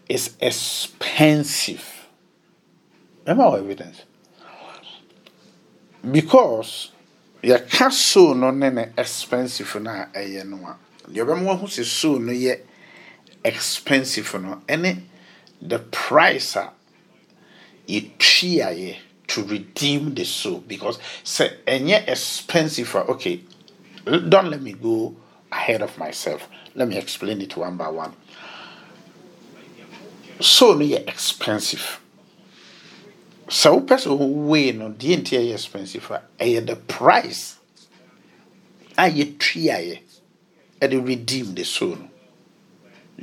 [0.09, 2.09] is expensive.
[3.27, 4.03] Ɛma wɔ evidence.
[6.11, 6.91] Because
[7.43, 10.77] yɛka soul no ne ne expensive no a ɛyɛ no a
[11.11, 12.61] deɛ ɔbɛma wahu sɛ soul no yɛ
[13.45, 15.03] expensive no ɛne
[15.61, 16.73] the price a
[17.89, 23.41] yɛtuaeɛ to redeem the soul because sɛ ɛnyɛ expensive a okay
[24.05, 25.15] don't let me go
[25.53, 26.49] ahead of myself.
[26.75, 28.13] Let me explain it one by one.
[30.41, 32.01] Soul no yɛ expensive
[33.53, 37.57] sɛ wopɛ sɛ wowei no deɛ nti ɛyɛ expensive a ɛyɛ the price
[38.97, 40.01] a yɛtuaeɛ
[40.81, 42.09] ɛde redeem the soul no.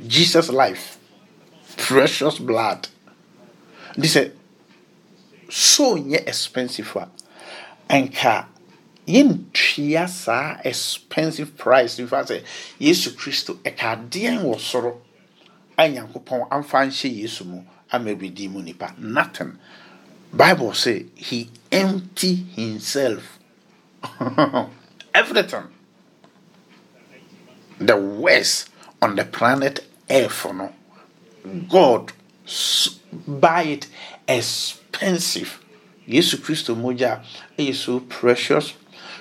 [0.06, 0.98] Jesus life
[1.76, 2.88] precious blood.
[3.96, 4.32] Nti sɛ
[5.50, 7.08] soul nyɛ expensive a
[7.90, 8.46] ɛnka
[9.08, 12.44] yɛntua saa expensive price nifa sɛ
[12.78, 15.00] yesu kristo ɛka adeɛn wɔ soro
[15.76, 19.58] a nyankopɔn amfa nhyɛ yesu mu ama redeem nipa nothing
[20.32, 23.38] Bible say he empty himself.
[25.14, 25.64] Everything.
[27.78, 28.70] The worst
[29.02, 30.72] on the planet Earth, no,
[31.68, 32.12] God
[33.26, 33.86] buy it
[34.28, 35.64] expensive.
[36.06, 37.24] Yesu Christo moja
[37.56, 38.74] is so precious.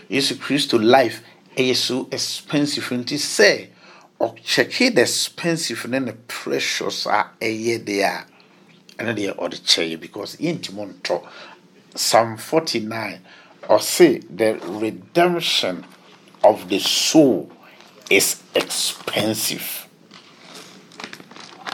[0.09, 1.21] Yesu Christo life
[1.55, 2.91] is so expensive.
[2.91, 3.69] And to say,
[4.19, 8.25] ɔkyɛke the expensive ne ne precious a ɛyɛ deɛ a
[8.99, 11.23] ɛno deɛ ɔde kyɛe because yɛntimi ntɔ
[11.95, 13.19] psalm 49
[13.69, 15.85] ɔse the redemption
[16.43, 17.51] of the soul
[18.09, 19.87] is expensive.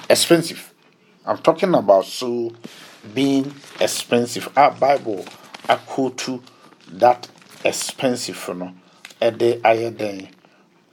[0.10, 0.74] Expensive.
[1.26, 2.54] I'm talking about soul
[3.14, 4.50] being expensive.
[4.56, 5.26] Our bible
[6.18, 6.42] to
[6.92, 7.28] that
[7.64, 8.74] expensive you no
[9.22, 10.28] ɛde ayɛ den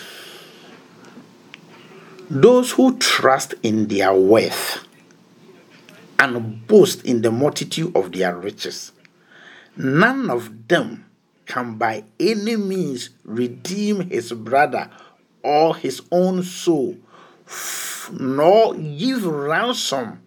[2.29, 4.85] those who trust in their wealth
[6.17, 8.93] and boast in the multitude of their riches
[9.75, 11.03] none of them
[11.45, 14.89] can by any means redeem his brother
[15.43, 16.95] or his own soul
[18.11, 20.21] nor give ransom.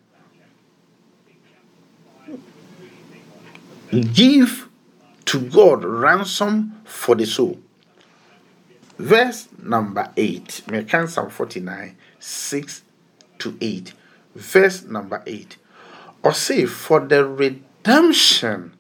[3.91, 4.69] Give
[5.27, 7.59] to God ransom for the soul.
[8.99, 10.63] Verse number 8.
[10.67, 12.83] Mekan Psalm 49, 6
[13.39, 13.93] to 8.
[14.35, 15.57] Verse number 8.
[16.23, 18.73] Or say, for the redemption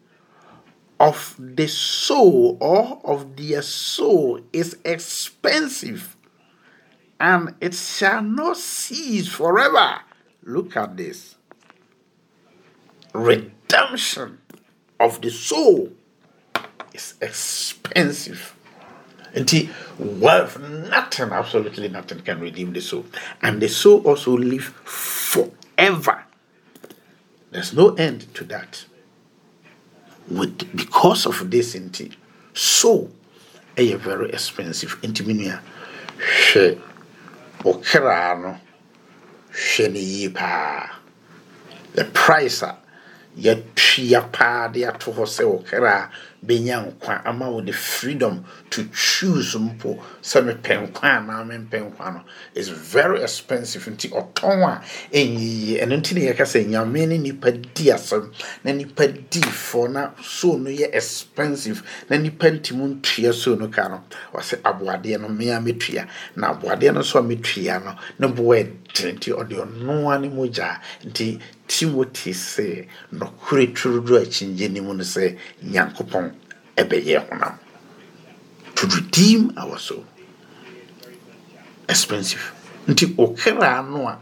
[0.98, 6.13] of the soul or of their soul is expensive
[7.20, 10.00] and it shall not cease forever.
[10.42, 11.36] Look at this
[13.14, 14.38] redemption
[15.00, 15.92] of the soul
[16.92, 18.54] is expensive.
[19.34, 19.50] And
[19.98, 23.04] wealth, nothing, absolutely nothing can redeem the soul.
[23.42, 26.24] And the soul also lives forever.
[27.50, 28.84] There's no end to that.
[30.28, 32.16] With because of this, indeed,
[32.54, 33.10] soul,
[33.76, 34.98] a very expensive.
[37.64, 38.60] Intimia, ɔkra no
[39.52, 40.90] hwɛ no yie paa.
[41.94, 42.76] The price a
[43.38, 46.10] yɛtua paa de ato hɔ sɛ ɔkra a
[46.46, 49.98] bɛnya nkwa ama wo the freedom to choose mpo.
[50.22, 52.20] Sɛ mepɛ nkwa anaa mempɛ nkwa no
[52.54, 53.84] is very expensive.
[53.84, 55.80] Nti ɔtɔn a ɛnyɛ yie.
[55.80, 58.32] Ɛno nti ne yɛka sɛ nyame ne nipa di asɛm.
[58.64, 61.82] Na nipa di fɔ na so no yɛ expensive.
[62.10, 64.02] Na nipa ntimi ntua so no ka no
[64.34, 69.18] ɔsɛ aboadeɛ no mmea mɛtua na aboadeɛ no nso a mɛtua no ne boɔ ɛdene
[69.18, 70.80] nti ɔde ɔnoa ne mogya.
[71.04, 76.32] Nti timothy sɛ nɔkore turoduro akyingye ne mu no sɛ nyankopɔn
[76.76, 77.58] ɛbɛyɛ honam.
[78.76, 80.04] To redeem our soul.
[81.88, 82.52] Expensive.
[82.88, 84.18] Nti okra no a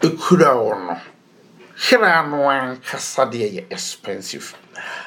[0.00, 1.00] ekura wɔ no
[1.76, 4.54] kra no ankasa deɛ yɛ expensive.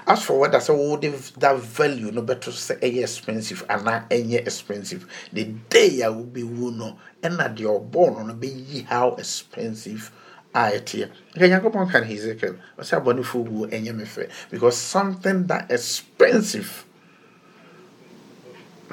[0.07, 5.05] As for whether sɛ wode that value no bɛto sɛ ɛyɛ expensive anaa ɛnyɛ expensive
[5.31, 10.11] the day a wobɛwu no ɛna deɛ ɔbɔɔ no no bɛyi how expensive
[10.53, 11.09] a ɛteɛ.
[11.35, 16.85] Nka nyankopɔn ka no hezekiel ɔsɛ abɔnefoɔ wuo ɛnyɛ me fɛ because something that expensive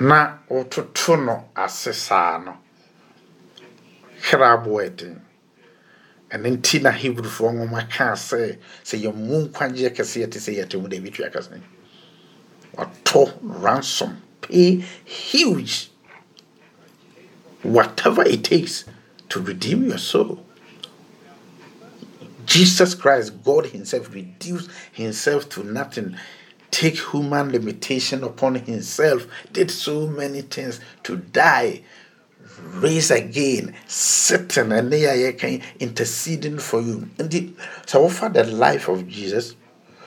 [0.01, 2.57] na wototo no ase saa no.
[4.23, 5.20] Kraboɔ den
[6.31, 10.89] ɛno nti na hebrefoɔ nwoma kaa sɛ sɛ yɛmu nkwagyeɛ kɛseɛ te sɛ yɛte mu
[10.89, 11.61] da bi tua kɛse.
[12.76, 15.91] Watɔ ransom pay huge
[17.62, 18.85] whatever it takes
[19.28, 20.47] to redeem your soul
[22.51, 26.16] Jesus Christ, God Himself, reduced Himself to nothing,
[26.72, 31.82] take human limitation upon Himself, did so many things to die,
[32.61, 34.92] raise again, sitting and
[35.78, 37.09] interceding for you.
[37.20, 37.55] Indeed,
[37.86, 39.55] so offer the life of Jesus,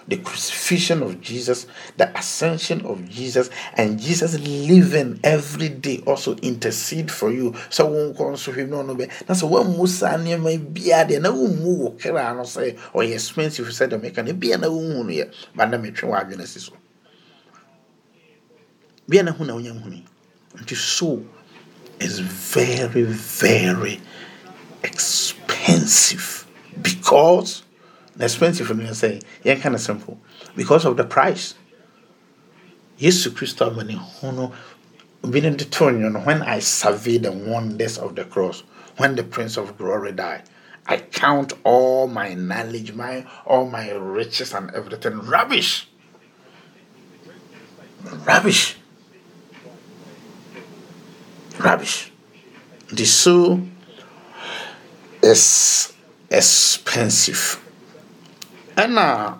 [0.08, 7.12] the crucifixion of Jesus, the ascension of Jesus, and Jesus living every day also intercede
[7.12, 7.56] for you.
[7.70, 8.70] So won't console him?
[8.70, 9.14] No no eh, be.
[9.26, 13.90] That's one musa nneɛma biara deɛ na wonmu wɔ kra no sɛ ɔyɛ expensive sɛ
[13.90, 16.74] dɛ meka no bia na wonhu no yɛ ba na metwe wɔ adwene si so.
[19.08, 20.04] Bia na hu na wonya nhuni
[20.58, 21.24] nti so
[22.00, 24.00] is very very
[24.84, 26.46] expensive
[26.82, 27.63] because
[28.20, 30.20] expensive for me no yɛ sɛ yɛnka no simple.
[30.56, 31.56] Because of the price.
[33.00, 34.54] Yesu kristo ama ne ho no
[35.22, 38.64] bi no de too no when i survey the wonders of the cross
[38.98, 40.44] when the prince of glory died
[40.86, 45.18] i count all my knowledge my all my riches and everything.
[45.20, 45.88] Rubbish!
[48.26, 48.78] Rubbish!
[51.60, 52.12] Rubbish.
[52.92, 53.62] The soul
[55.22, 55.94] is
[56.30, 57.63] expensive
[58.76, 59.38] ɛna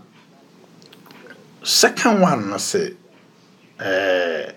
[1.64, 2.96] second one no sɛ
[3.80, 4.54] ɛɛ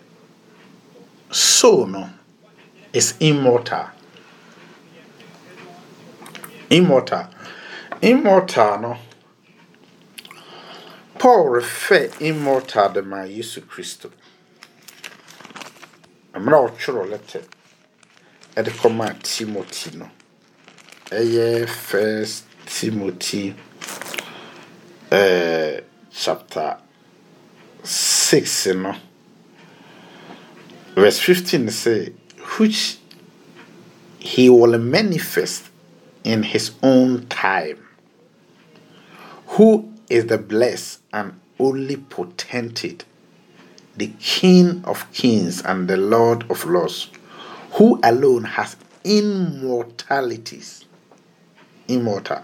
[1.30, 2.08] soul no
[2.92, 3.90] is immortal.
[6.70, 7.28] Immortal.
[8.02, 8.98] Immortal no
[11.18, 14.10] paul refer immortal de ma yesu kristo.
[16.34, 17.42] Mmerɛ a ɔtwerɛ letter
[18.56, 20.10] ɛde kɔma timothy no.
[21.10, 23.54] Ɛyɛ first timothy
[25.16, 26.76] uh, chapter
[27.82, 28.96] 6 you know.
[30.94, 32.12] Verse 15 say
[32.58, 32.98] which
[34.18, 35.70] he will manifest
[36.24, 37.78] in his own time.
[39.48, 43.04] Who is the blessed and only potentate?
[43.96, 47.08] The king of kings and the lord of lords
[47.72, 50.84] who alone has immortalities.
[51.88, 52.42] Immortal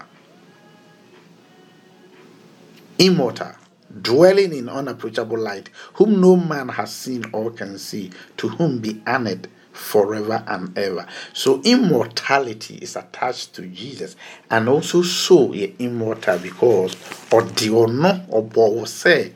[2.97, 3.53] immortal,
[4.01, 9.01] dwelling in unapproachable light, whom no man has seen or can see, to whom be
[9.05, 11.05] honored forever and ever.
[11.33, 14.15] So immortality is attached to Jesus,
[14.49, 16.95] and also so ye immortal because
[17.31, 19.33] or the ono or bo say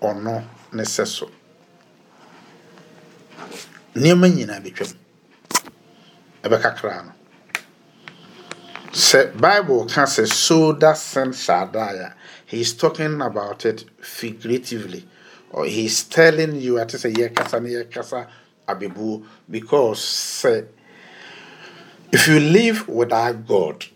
[0.00, 1.32] or no necessary.
[3.94, 4.94] nneɛma nyinaa bɛtwam
[6.44, 7.12] ɛbɛkakra no
[8.92, 11.66] sɛ bible ka sɛ so that sin shall
[12.50, 15.04] he's talking about it figuratively.
[15.52, 18.26] Or he's telling you at say yɛkasa ne yɛkasa
[18.68, 20.64] abebu because say
[22.12, 23.86] if you live without god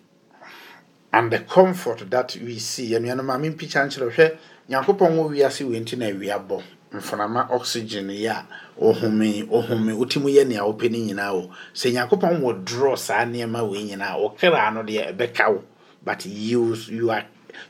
[1.12, 4.36] and the comfort that we see anuanom a mempikya nkyerɛ hwɛ
[4.70, 6.62] nyankopɔn wɔ wiase wei nti na awia bɔ.
[6.92, 8.46] Mframa oxygen yi a
[8.80, 13.68] ohome ohome wotimu yɛ nea wopɛ no nyinaa o sɛ nyankopɔn wɔ draw saa nneɛma
[13.68, 15.64] wei nyinaa wɔkra no deɛ ɛbɛka wo.
[16.04, 17.24] But you you are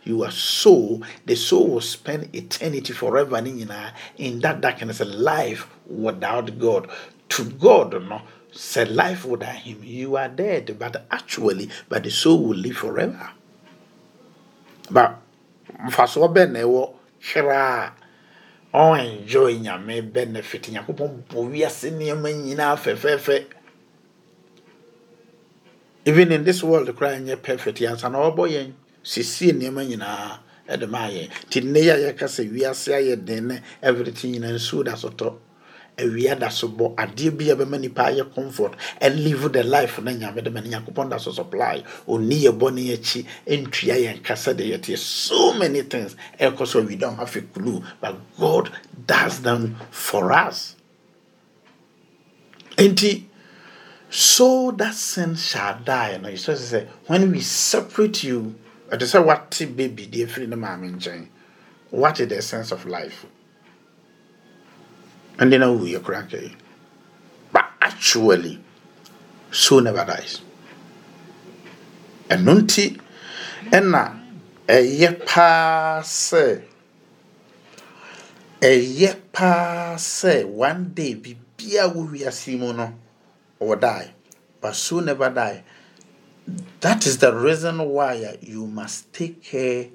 [0.04, 6.88] your soul, the soul will spend eternity forever in that darkness, a life without God.
[7.30, 8.22] To God, no,
[8.52, 13.30] say life without Him, you are dead, but actually, but the soul will live forever.
[14.90, 15.20] But
[15.82, 17.92] mfasoɔ bɛn na ɛwɔ hwere a
[18.74, 23.44] ɔnenjoy nyame benefit nyankopɔn bɔ wiase nneɛma nyinaa fɛfɛɛfɛ
[26.06, 28.72] even in this world koraa nyɛ perfect yɛnsa na ɔbɔ yɛn
[29.04, 30.38] siesie nneɛma nyinaa
[30.72, 34.54] ɛde maa yɛn nti nne yi a yɛka sɛ wiase ayɛ den ne everything nyinaa
[34.56, 35.36] nsuo da so tɔ
[35.98, 40.00] awia da so bɔ adeɛ bi a bɛma nipa ayɛ comfort and live the life
[40.02, 41.82] na nyame de ma ne nyankopɔn da so supply.
[42.08, 46.80] Ɔni yɛ bɔ ne akyi ntua yɛn kasa de yɛteɛ so many things ɛkɔ so
[46.82, 48.70] we don't have a clue but god
[49.06, 50.76] does them for us.
[52.76, 53.24] Nti
[54.10, 56.16] so that sin shall die.
[56.18, 58.54] No you say when we separate you
[58.94, 61.26] ɛte sɛ wate baby deɛ firi ne maame nkyɛn.
[61.90, 63.26] What is the sense of life.
[65.38, 66.54] Ɛnde na wuyɛ kora nkɛyi
[67.52, 68.60] but actually
[69.50, 70.40] soul never dies.
[72.28, 73.00] Ɛno nti
[73.70, 74.02] ɛna
[74.68, 76.62] ɛyɛ paa sɛ
[78.60, 82.94] ɛyɛ paa sɛ one day biribiaa wɔ wiase mu no
[83.58, 84.12] will die.
[84.60, 85.62] But soul never die
[86.80, 89.86] that is the reason why you must take care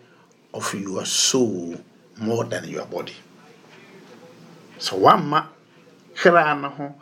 [0.54, 1.76] of your soul
[2.20, 3.14] more than your body.
[4.80, 5.45] So one ma
[6.26, 6.95] no ho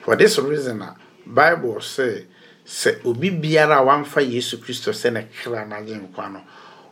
[0.00, 0.84] for this reason
[1.26, 2.24] bible say
[2.66, 6.42] sɛ obi biara a wamfa yesu kristo sɛ ne kra no agye nkwa no.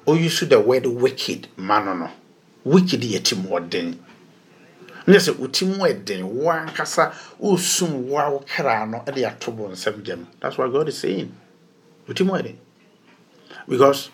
[0.06, 2.10] Ɔyi the word wicked ma no no.
[2.64, 3.98] Wicked yɛ timɔden
[5.06, 9.70] nyɛ sɛ wotim ɛden wo ankasa wosum wo a wo kra no de ato bɔ
[9.72, 11.32] nsɛm gyam that's what god is saying.
[12.08, 12.56] Wotim ɛden
[13.68, 14.10] because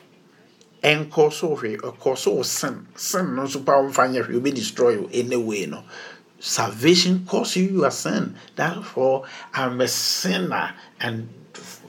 [0.83, 4.51] ɛnkɔ so hwee ɛkɔ so wɔ sin sin no nso pa wɔmfa nyɛ hwee obi
[4.51, 5.83] destroy you anyway no.
[6.39, 8.35] Salvation cause you your sin.
[8.57, 9.25] Therefore
[9.55, 11.29] i'm a sinner and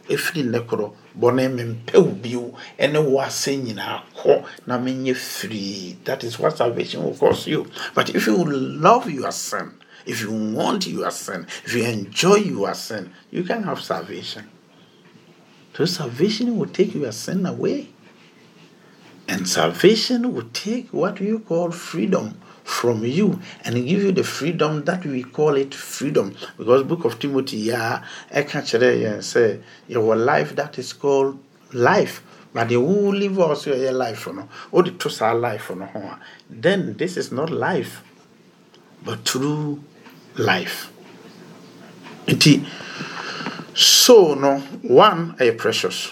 [0.10, 0.94] ɛfiri nnɛ korɔ.
[1.20, 5.98] Bɔne mempɛ wo bio ɛne wo ase nyinaa kɔ na menyɛ free.
[6.06, 7.68] That is what salvation will cause you.
[7.94, 9.74] But if you love your sin
[10.06, 14.50] if you want your sin if you enjoy your sin you can have salvation.
[15.76, 17.90] So salvation will take your sin away.
[19.28, 24.84] And salvation will take what you call freedom from you and give you the freedom
[24.86, 26.36] that we call it freedom.
[26.58, 31.38] Because book of timothy yeah kyerɛ yɛn sɛ your life that is called
[31.74, 36.16] life but the who live also your life no wode to saa life no ho
[36.50, 38.02] then this is not life
[39.04, 39.84] but true
[40.38, 40.90] life.
[42.28, 42.66] Nti
[43.76, 46.12] so no one ɛyɛ precious.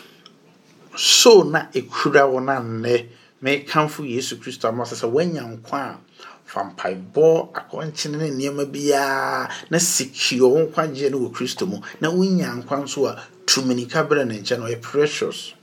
[0.97, 3.07] So na ekura wɔn a nnɛ
[3.41, 5.79] mekamfo yesu kristo ama sɛ wanya nkwa.
[5.79, 6.10] a
[6.51, 11.79] fa mpaebɔ akɔnkyene ne nneɛma biara na secure wo nkwagyeɛ no wɔ kristo mu.
[12.01, 15.53] Na wonya nkwa nso a tuminika berɛ ne nkyɛn ɔyɛ precious.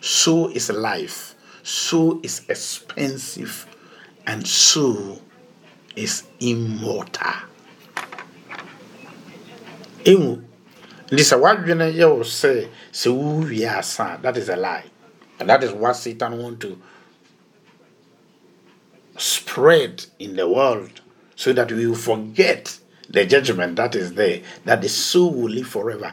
[0.00, 1.34] So is life.
[1.62, 3.66] So is expensive.
[4.26, 5.20] And so
[5.94, 7.44] is immortal.
[10.08, 10.40] Ɛmu
[11.12, 14.88] nti sɛ woadwene yɛ wo sɛ sɛ wowie asa that is a lie.
[15.38, 16.80] And that is what satan want to
[19.16, 21.00] spread in the world
[21.36, 22.78] so that we will forget
[23.10, 26.12] the judgment that is there, that the soul will live forever.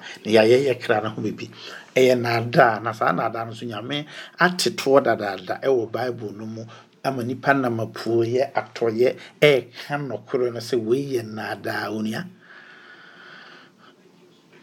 [1.96, 4.06] Ɛyɛ naadaa na saa naadaa no nso nyame
[4.40, 6.66] atetoɔ dadaada ɛwɔ bible no mu
[7.04, 12.26] ama nipa nam apuo yɛ atɔyɛ ɛɛka nɔkorɔ no sɛ wei yɛ naadaa onua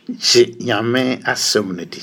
[0.08, 2.00] gye nyame asɛm no di.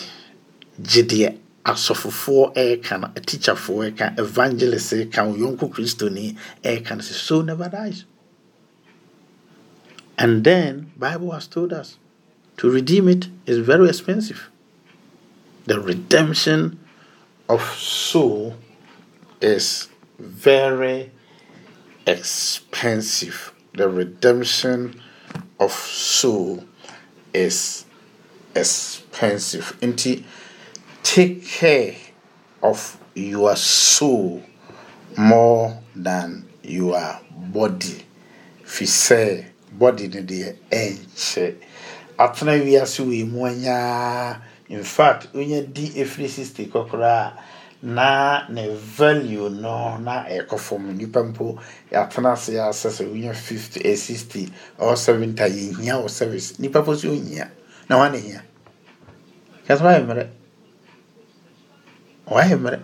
[0.79, 7.43] Gye deɛ asɔfofoɔ ɛreka no teacherfoɔ ɛka evangelist ɛka yɔnko kristoni ɛreka no sɛ soul
[7.43, 8.05] never dies.
[10.17, 11.97] And then bible has told us
[12.57, 14.49] to redeem it is very expensive.
[15.65, 16.79] The redemption
[17.49, 18.55] of soul
[19.41, 19.87] is
[20.19, 21.11] very
[22.05, 23.51] expensive.
[23.73, 25.01] The redemption
[25.59, 26.63] of soul
[27.33, 27.85] is
[28.55, 29.75] expensive.
[29.81, 30.23] Nti
[31.05, 31.93] take care
[32.63, 34.41] of your soul
[35.15, 36.99] more than your
[37.31, 38.01] body.
[38.63, 41.55] Fi sɛ body no deɛ ɛnkyɛ.
[42.17, 47.33] Atena wiase wei mu anyaa in fact onye di efiri sixty kɔkoraa
[47.83, 50.97] na ne value no na ɛkɔ fam.
[50.97, 51.59] Nipa mpo
[51.91, 54.49] yɛatena ase asɛ sɛ wonya fifty ɛ sixty
[54.79, 56.57] or seventy a yɛhia wɔ service.
[56.59, 57.51] Nipa mpo so ohia
[57.87, 58.41] na wɔn hia
[59.67, 60.27] kɛse wɔayɛ mmerɛ
[62.29, 62.79] mmerɛ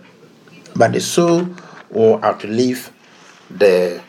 [0.74, 1.46] but the soul
[1.90, 2.90] will outlive
[3.50, 4.00] the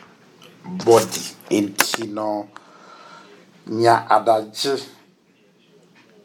[0.64, 2.48] body nti no
[3.66, 4.80] nya adagye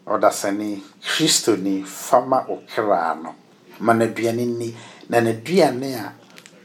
[0.07, 3.35] ɔdasani kristoni fama ɔkra no
[3.79, 4.75] ma n'aduane ni
[5.09, 6.13] na n'aduane a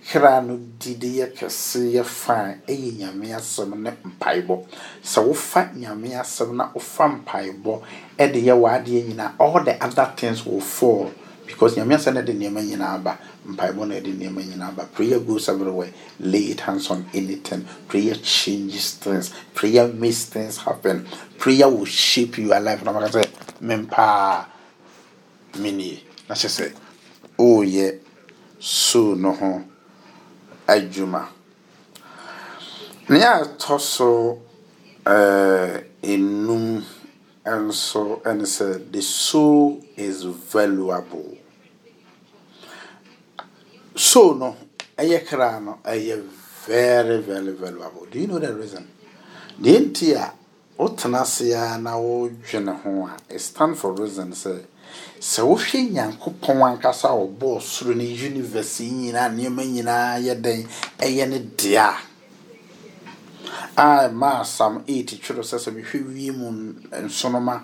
[0.09, 4.65] kra no di de yɛ kɛse yɛ fan ɛyɛ nyame asɛm ne mpaebɔ
[5.03, 7.81] sɛ wofa nyame asɛm na wofa mpaebɔ
[8.19, 11.11] ɛde yɛ w'adeɛ nyinaa all the other things will fall
[11.47, 15.19] because nyame asɛm no de nneɛma nyinaa ba mpaebɔ na ɛde nneɛma nyinaa ba prayer
[15.21, 15.93] goes everywhere.
[16.21, 17.65] Lay it hands on anything.
[17.89, 19.33] Prayer changes things.
[19.55, 21.07] Prayer makes things happen.
[21.39, 22.85] Prayer will shape your life.
[22.85, 23.25] Na maka sɛ
[23.61, 24.47] mempaa
[25.59, 26.73] menie na kyɛ sɛ
[27.39, 27.99] oh, ɔreyɛ
[28.59, 29.63] so no ho
[30.67, 31.29] adwuma.
[33.09, 34.41] Nea ɛtɔ so
[35.07, 36.83] eh, ɛɛ enum
[37.45, 41.37] nso ɛne sɛ the soul is valuable.
[43.95, 44.57] Soul no
[44.97, 46.23] ɛyɛ kra no ɛyɛ
[46.67, 48.07] very very valuable.
[48.11, 48.89] Do you know the reason?
[49.61, 50.33] Deɛ nti a
[50.79, 54.65] wotena ase a na wodwene ho a stand for reason sɛ
[55.21, 60.67] sɛ wohwɛ nyankopɔn ankasa a ɔbɔɔ soro ne universe yi nyinaa nneɛma nyinaa yɛ
[60.99, 61.91] ɛyɛ ne dea.
[61.91, 62.14] a
[63.77, 67.63] a ɛma sam 8 twerɛ sɛ sɛ mehwɛ wiem nsoroma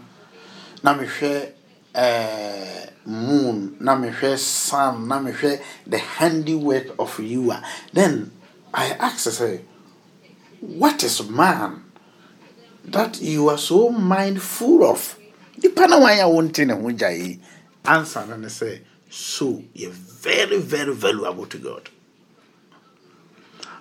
[0.82, 1.52] na mehwɛ
[1.94, 3.76] uh, moon.
[3.80, 5.08] Na mehwɛ sun.
[5.08, 7.62] Na mehwɛ the handiwork of you a
[7.92, 8.30] then
[8.72, 9.60] i ask sɛ
[10.60, 11.84] what is man
[12.84, 15.18] that you are so mindful of?
[15.62, 17.40] Nipa na wan a wonte ne ho gya yi
[17.84, 18.80] no ne sɛ
[19.10, 21.88] so yɛ very very valuable to god.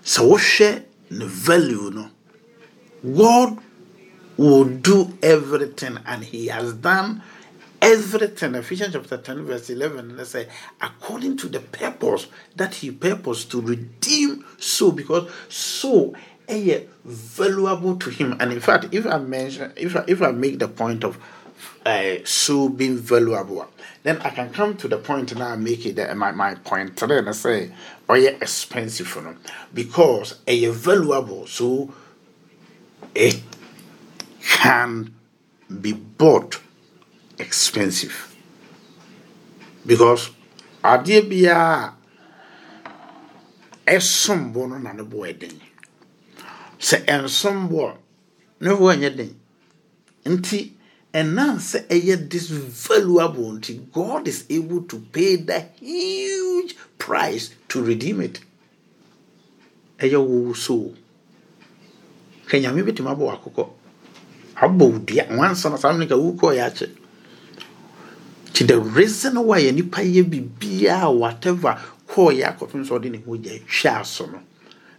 [0.04, 2.10] Sɛ wohwɛ ne value no
[3.16, 3.58] god
[4.38, 7.22] will do everything and he has done
[7.82, 8.56] everything.
[8.56, 10.48] Ephesians chapter 10, verse 11, they say,
[10.82, 16.14] according to the purpose that he purposed to redeem so because so
[16.48, 18.36] eh, is valuable to him.
[18.40, 21.18] And in fact, if I mention, if I, if I make the point of
[21.86, 23.68] uh, soul being valuable,
[24.04, 26.98] then I can come to the point now and make it that my, my point
[26.98, 27.72] today and I say,
[28.08, 29.40] oh yeah, expensive for them
[29.74, 31.94] because a valuable, so
[33.16, 33.42] it
[34.42, 35.14] can
[35.82, 36.60] be bought
[37.38, 38.36] expensive.
[39.86, 40.30] Because
[40.84, 41.94] adeɛ biara
[43.86, 45.60] ɛsom bo no na ne bo ɛden
[46.80, 47.98] sɛ ɛnsom bo
[48.62, 49.36] ne
[50.26, 50.72] nti
[51.14, 57.82] ɛnam sɛ ɛyɛ this valuable nti god is able to pay the huge price to
[57.82, 58.40] redeem it.
[60.00, 60.94] Ɛyɛ wo so.
[62.48, 63.70] Kanyame bɛtumi abɔ wakokɔ
[64.56, 66.90] abɔ wo dua wansa na saa mene ka wokɔɔ yɛ akyɛ
[68.52, 73.18] nti the reason why yɛ nipa yɛ biribiaa whatever kɔɔ yɛ akɔpem sɛ ɔde ne
[73.26, 74.40] ho gya twa so no.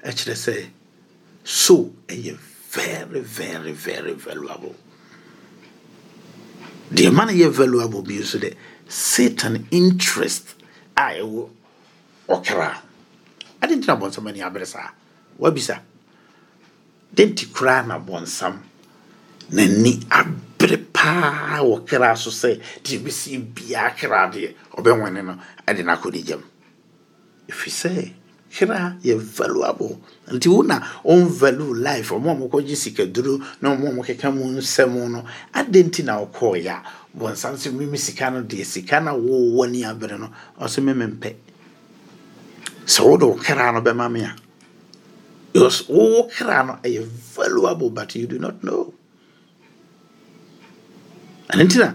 [0.04, 0.66] Ɛkyerɛ sɛ
[1.44, 2.36] so ɛyɛ
[2.70, 4.74] very very very valuable
[6.90, 8.54] deɛ ma no yɛ valuable bi nso dɛ
[8.88, 10.54] satan interest
[10.96, 11.48] a ɛwɔ
[12.28, 12.82] ɔkra.
[13.62, 14.90] Ade nti na bɔnsam ani abere saa.
[15.38, 15.80] Wabisa
[17.14, 18.58] de nti koraa na bɔnsam
[19.52, 25.84] n'ani abere paa wɔ kra so sɛ deɛ bɛsi biaa kra deɛ ɔbɛwɔne no ɛde
[25.84, 26.42] no akɔde gyam?
[27.48, 28.12] Ɛfiri sɛ
[28.52, 29.98] kra yɛ valuable
[30.30, 32.10] nti wo na ɔnvalue life.
[32.10, 35.24] Ɔmo a mokɔgye sikaduro na ɔmo a mokeka mu nsɛm no
[35.54, 36.82] adɛn nti na wokɔɔyɛ a
[37.16, 40.30] bɔnsam sɛ meme sika no deɛ sika no wowɔ ni abere no
[40.60, 41.34] ɔsɛ meme mpɛ
[42.86, 44.34] sɛ wode wo no bɛma me a
[45.52, 48.94] because kra no ɛyɛ valuable but you do not know.
[51.50, 51.94] Ɛno nti na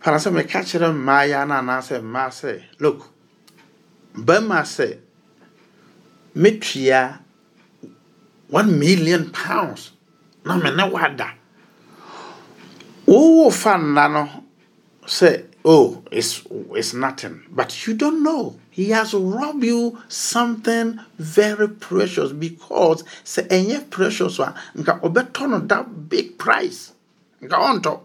[0.00, 3.10] para sɛ meka kyerɛ mmaayɛ no anaasɛ mmaa sɛ look
[4.14, 4.98] bɛma sɛ
[6.36, 7.18] metua
[8.48, 9.92] one million pounds.
[10.44, 11.32] Na me ne wada.
[13.06, 14.28] Wowo fa nna no
[15.06, 16.42] say oh it's,
[16.74, 17.42] it's nothing.
[17.50, 18.56] But you don't know.
[18.70, 25.58] He has robbed you something very precious because sɛ ɛnyɛ precious a nka ɔbɛtɔ no
[25.60, 26.92] that big price.
[27.42, 28.00] Nka ɔntɔ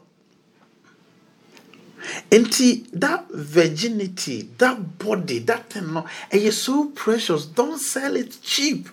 [2.32, 7.46] nti that virginity that body that thing no ɛyɛ so precious.
[7.46, 8.90] Don't sell it cheap.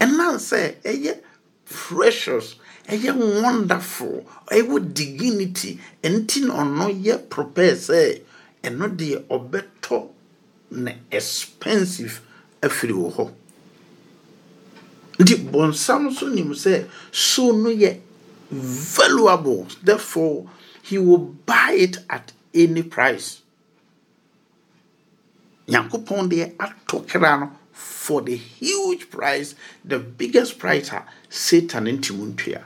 [0.00, 1.20] Ɛnan sɛ ɛyɛ
[1.66, 2.56] precious
[2.88, 5.80] ɛyɛ wonderful ɛwɔ dignity.
[6.02, 8.20] Nti na ɔno yɛ prepare sɛ
[8.62, 10.08] ɛno deɛ ɔbɛtɔ
[10.70, 12.20] na expensive
[12.62, 13.32] afiri wɔ hɔ.
[15.18, 18.00] Nti bɔnsam nso nim sɛ so no yɛ
[18.50, 19.66] valuable.
[19.82, 20.50] Therefore
[20.84, 23.40] he will buy it at any price.
[25.66, 32.10] Nyankopɔn deɛ atɔ kra no for the huge price the biggest price a satan nti
[32.10, 32.62] wo ntua.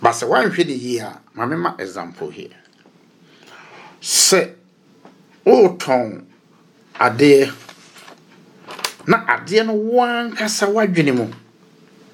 [0.00, 2.54] But sɛ woanhwɛ ne yie a ma mema example here.
[4.00, 4.54] Sɛ
[5.44, 6.24] wotɔn
[6.94, 7.52] adeɛ
[9.08, 11.32] na adeɛ no wankasa w'adwene mu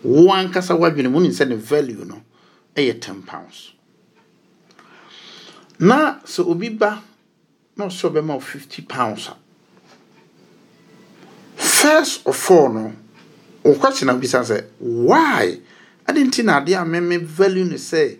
[0.02, 2.22] wankasa w'adwene mu ni sɛ ne value no
[2.74, 3.73] ɛyɛ 10 pounds
[5.78, 7.02] na sɛ obi ba
[7.76, 9.36] na ɔsɛ ɔbɛma wo 50 pounds a.
[11.56, 12.92] First of all no
[13.62, 15.58] wo question a wobisa sɛ why?
[16.06, 18.18] Ade nti na adeɛ a meme value no sɛ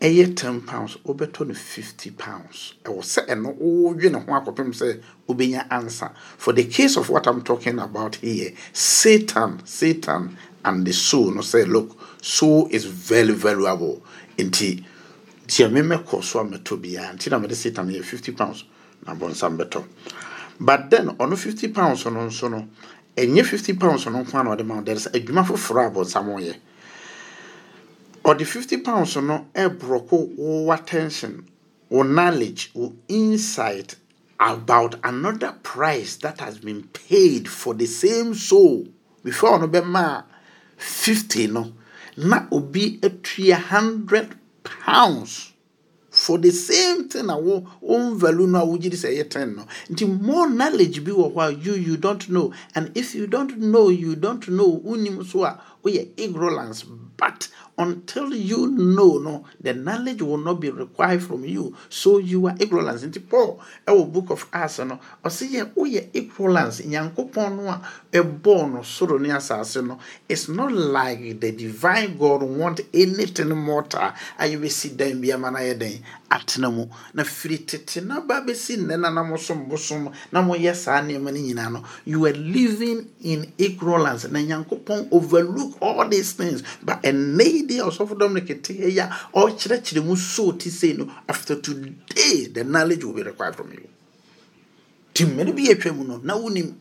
[0.00, 2.74] ɛyɛ 10 pounds wobɛtɔ no 50 pounds.
[2.84, 6.10] Ɛwɔ sɛ ɛno wodwe ne ho akɔpem sɛ wobɛnya answer.
[6.36, 11.40] For the case of what i'm talking about here satan satan and the soul no
[11.40, 14.02] say look soul is very valuable.
[14.38, 14.84] Nti
[15.46, 17.14] deɛ memɛkɔ so a mɛtɔ biara.
[17.14, 18.64] Nti na mede satan yɛ 50 pounds
[19.06, 19.84] na bɔnsam bɛtɔ.
[20.60, 22.68] But then ɔno 50 pounds no nso no
[23.16, 26.26] ɛnyɛ 50 pounds no nko a na ɔde ma there is adwuma foforɔ a bɔnsam
[26.26, 26.54] wɔyɛ
[28.26, 31.46] ɔde 50 pounds on no ɛbrɔko wo attention
[31.88, 33.94] wo knowledge wo insight
[34.40, 38.88] about another price that has been paid for the same soul.
[39.22, 40.24] Before ɔno bɛma
[40.76, 41.72] 50 no
[42.16, 44.34] na obi atua 100
[44.84, 45.52] pounds
[46.16, 49.54] for the same thing a wo own value no a wogye di sɛ ɛyɛ 10
[49.56, 49.66] no.
[49.90, 52.52] Nti more knowledge bi wɔ hɔ a you you don't know.
[52.74, 56.84] And if you don't know you don't know wonim so a woyɛ ignorance
[57.16, 57.48] but
[57.78, 61.76] until you know no the knowledge will not be required from you.
[61.88, 63.02] So you are ignorance.
[63.04, 66.80] Nti paul ɛwɔ book of acts no ɔsɛ yɛ woyɛ ignorance.
[66.80, 67.80] Nyankopɔn no a
[68.12, 69.98] ɛbɔɔ no soro ne asase no
[70.28, 74.12] it's not like the divine god want anything mortal.
[74.38, 75.92] A yɛbɛsi dan bi ama no ayɛ dan
[76.30, 76.86] atena mu.
[77.14, 81.54] Na firi tete na ba bɛsi nnɛ na na mosom bosom na moyɛ saa nneɛma
[81.54, 84.24] no no you are living in ignorance.
[84.30, 86.62] Na nyankopɔn overlook all these things.
[86.82, 91.56] But ɛnɛ deɛ ɔsɔfo dominic te yɛ a ɔkyerɛkyerɛ mu so te sei no after
[91.60, 93.88] today the knowledge will be required from you.
[95.12, 96.74] Nti mmere bi yɛtwa mu no na wonim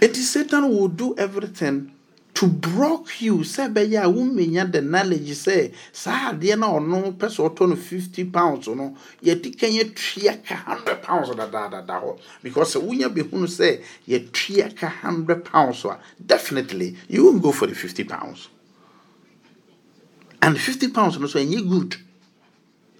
[0.00, 1.90] nti satan will do everything
[2.34, 3.38] to block you.
[3.38, 7.68] Sɛ ɛbɛyɛ a womenya the knowledge sɛ saa adeɛ no a ɔno pɛ sɛ ɔtɔ
[7.68, 12.18] no 50 pounds no yɛdi kan yɛtua ka 100 pounds dadaadada hɔ.
[12.42, 17.66] Because sɛ wonya bɛhunu sɛ yɛtua ka 100 pounds a definitely you won't go for
[17.66, 18.48] the 50 pounds.
[20.40, 21.96] And 50 pounds no so ɛnyɛ good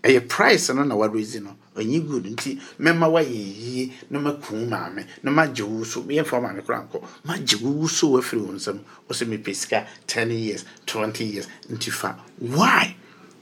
[0.02, 5.06] ɛyɛ price no na wɔrezi no ɛnyɛ good nti mɛma wayɛ yie na makum maame
[5.22, 6.02] na magye wo so.
[6.02, 7.02] Yɛmfa maame kora nkɔ.
[7.24, 8.78] Magye wo so wafiri wo nsɛm
[9.08, 12.16] wo sɛ mepɛ sika 10 years 20 years nti fa.
[12.38, 12.96] Why?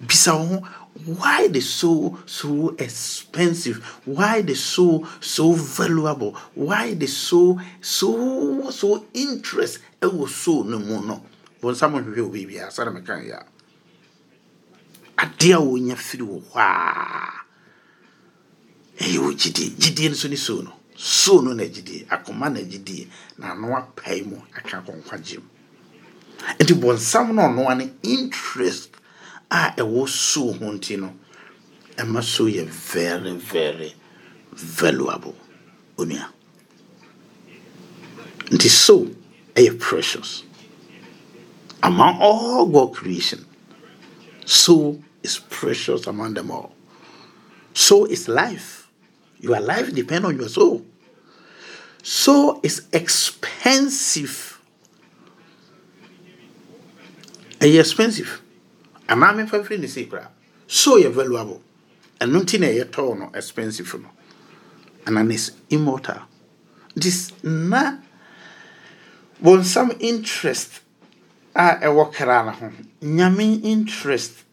[0.04, 0.66] Bisa wo ho.
[1.04, 3.78] Why the soul so expensive?
[4.04, 6.36] Why the soul so valuable?
[6.54, 9.78] Why the soul so so interest?
[10.00, 11.22] Ɛwɔ soul no mu no.
[11.62, 13.44] Bɔnsam hwehwɛ wo biribiaa sɛde meka yɛ a
[15.22, 17.44] adeɛ a wɔnya firi wɔ hɔ a
[19.04, 19.70] ɛyɛ wɔ gyidie.
[19.78, 20.72] Gyidie nso ne so no.
[20.96, 22.06] So no na gyidie.
[22.08, 23.06] Akoma na gyidie.
[23.38, 25.48] Na ano apae mu aka kɔnkwagye mu.
[26.60, 28.90] Nti bɔnsam no ɔnoa ne interest
[29.50, 31.14] a ɛwɔ so ho nti no
[31.96, 33.94] ɛma so yɛ very very
[34.52, 35.36] valuable.
[35.98, 36.28] Onua
[38.50, 39.06] nti so
[39.54, 40.44] ɛyɛ precious.
[41.82, 43.44] Among all god creation
[44.44, 46.72] so is precious among them all.
[47.74, 48.88] So is life.
[49.40, 50.84] Your life depends on your soul.
[52.02, 54.58] So is expensive.
[57.60, 58.40] Ɛyɛ expensive.
[59.08, 60.28] Anaa mefa firi ne se koraa.
[60.66, 61.62] So yɛ valuable.
[62.20, 64.08] And nti na ɛyɛ tɔɔ no expensive no.
[65.06, 66.22] Anaa is immortal.
[66.94, 67.98] This na
[69.62, 70.80] some interest
[71.54, 74.44] a ɛwɔ kra no ho interest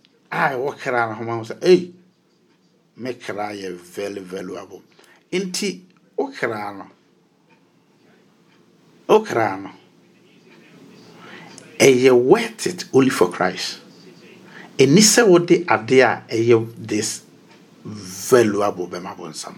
[0.46, 1.94] a ɛwɔ kra no ho ma ho sɛ ei!
[2.98, 4.82] Me kra yɛ very valuable
[5.32, 5.82] nti
[6.16, 6.86] wo kra no
[9.08, 9.72] wo kra no
[11.80, 13.80] ɛyɛ worth it only for christ.
[14.78, 17.22] Ɛni sɛ wode adeɛ a ɛyɛ this
[17.84, 19.56] valuable bɛma bɔnsam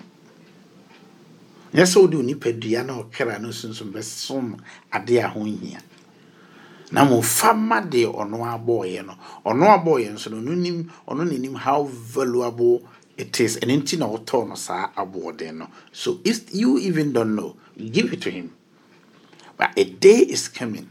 [1.74, 4.58] nyɛ sɛ wode onipadua na ɔkra no sunsun bɛsom
[4.92, 5.82] adeɛ a ho nhia
[6.92, 9.16] na mo fa ma deɛ ɔno abɔɔyɛ no.
[9.46, 12.82] Ɔno abɔɔyɛ nso no nim ɔno n'anim how valuable
[13.18, 13.58] it is.
[13.58, 15.68] Ɛno nti na ɔtɔɔ no saa aboɔden no.
[15.92, 17.56] So if you even don't know
[17.92, 18.54] give it to him.
[19.58, 20.90] But a day is coming.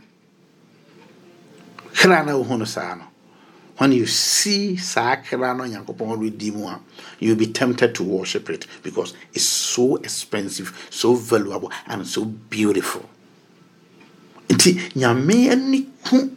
[1.93, 3.05] Kra na wohu no saa no.
[3.79, 6.69] When you see saa kra no nyankopɔn redi mu
[7.19, 13.09] you'll be tempted to worship it because it's so expensive so valuable and so beautiful
[14.49, 16.31] nti nyame ani ku.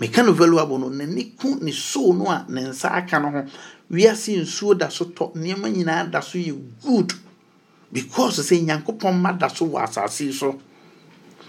[0.00, 3.44] Meka no valuable no n'ani ku ne soul no a ne nsa aka no ho.
[3.90, 7.12] Wiase nsuo da so tɔ nneɛma nyinaa da so yɛ good.
[7.92, 10.60] Because sɛ nyankopɔn ma da so wɔ asase yi so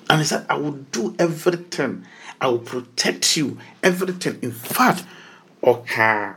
[0.10, 2.04] and he said i will do everything.
[2.42, 4.40] I will protect you everything.
[4.42, 5.04] In fact
[5.64, 6.36] ɔkaa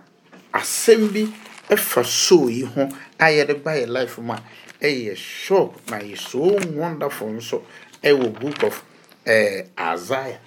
[0.53, 1.33] asɛm bi
[1.71, 4.43] ɛfa soul yi ho a yɛde ba yɛ life mu a
[4.83, 7.63] ɛyɛ shock na yɛ so wonderful nso
[8.03, 8.83] ɛwɔ book of
[9.27, 10.39] eh, Isaiah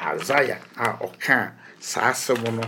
[0.00, 2.62] Isaiah a ɔka saa asɛm no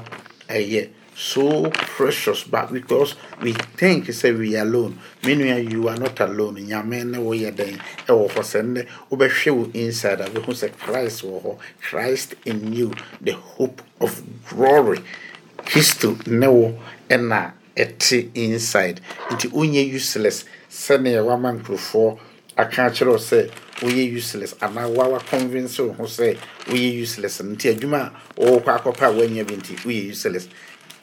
[0.49, 4.99] ɛyɛ so precious but because we think say we alone.
[5.23, 6.57] Me nua you are not alone.
[6.57, 11.23] Nyame ne woyɛ dɛn ɛwɔ hɔ sɛ nnɛ wobɛhwɛ wo inside a bɛhu sɛ christ
[11.23, 11.59] wɔ hɔ.
[11.83, 15.01] Christ in you the hope of glory.
[15.59, 16.79] Kristo ne wo
[17.11, 19.01] ɛna ɛte inside.
[19.29, 20.45] Nti wonyɛ useless.
[20.71, 22.19] Sɛnea wama nkurɔfoɔ
[22.57, 23.51] aka akyerɛ wo sɛ
[23.81, 24.55] woyɛ useless.
[24.61, 27.41] Anaa wawa convince wo ho sɛ woyɛ useless.
[27.41, 30.49] Nti adwuma a wɔwɔ kɔ akɔpɛ a woanya bi nti woyɛ useless.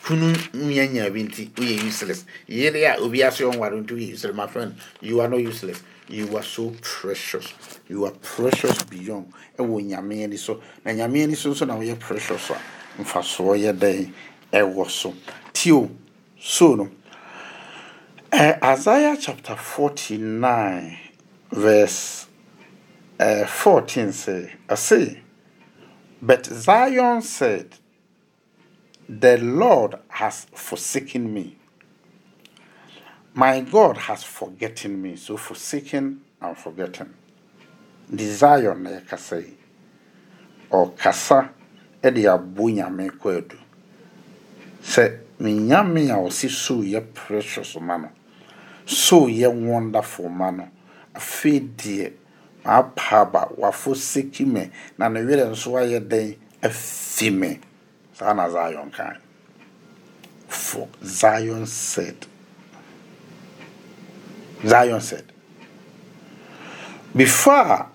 [0.04, 2.26] Kunu nyanya bi nti woyɛ useless.
[2.48, 4.76] Yere a obi ase ɔnware nti woyɛ useless my friend?
[5.02, 5.82] You are not useless.
[6.10, 7.54] You are so precious.
[7.90, 9.34] You are precious beyond.
[9.58, 12.58] Ɛwɔ nyame ani so na nyame ani so nso na woyɛ precious a
[13.02, 14.12] mfasoɔ yɛ dɛn
[14.54, 15.14] ɛwɔ so?
[15.52, 15.90] Tio
[16.40, 16.90] so no.
[18.32, 20.98] Uh, isaiah chapter 49
[21.52, 22.27] verse
[23.20, 25.22] uh, 14 say, I say,
[26.22, 27.76] But Zion said,
[29.10, 31.58] The Lord has forsaken me.
[33.34, 35.16] My God has forgotten me.
[35.16, 37.14] So forsaken and forgotten.
[38.10, 39.58] The Zion na yɛkasa yi,
[40.72, 41.50] ɔkasa
[42.02, 43.58] de abo nyame kɔ adu.
[44.82, 48.08] Sɛ me nyame a ɔsi so yɛ precious ma
[48.86, 50.70] so yɛ wonderful ma no,
[51.14, 52.14] afei deɛ
[52.68, 57.60] maapa aba wafoseki me na ne werɛ nso ayɛ dɛn afi me.
[58.14, 59.18] Saa na zion kan
[60.48, 62.26] for zion said.
[64.66, 65.26] Zion said.
[67.16, 67.88] Before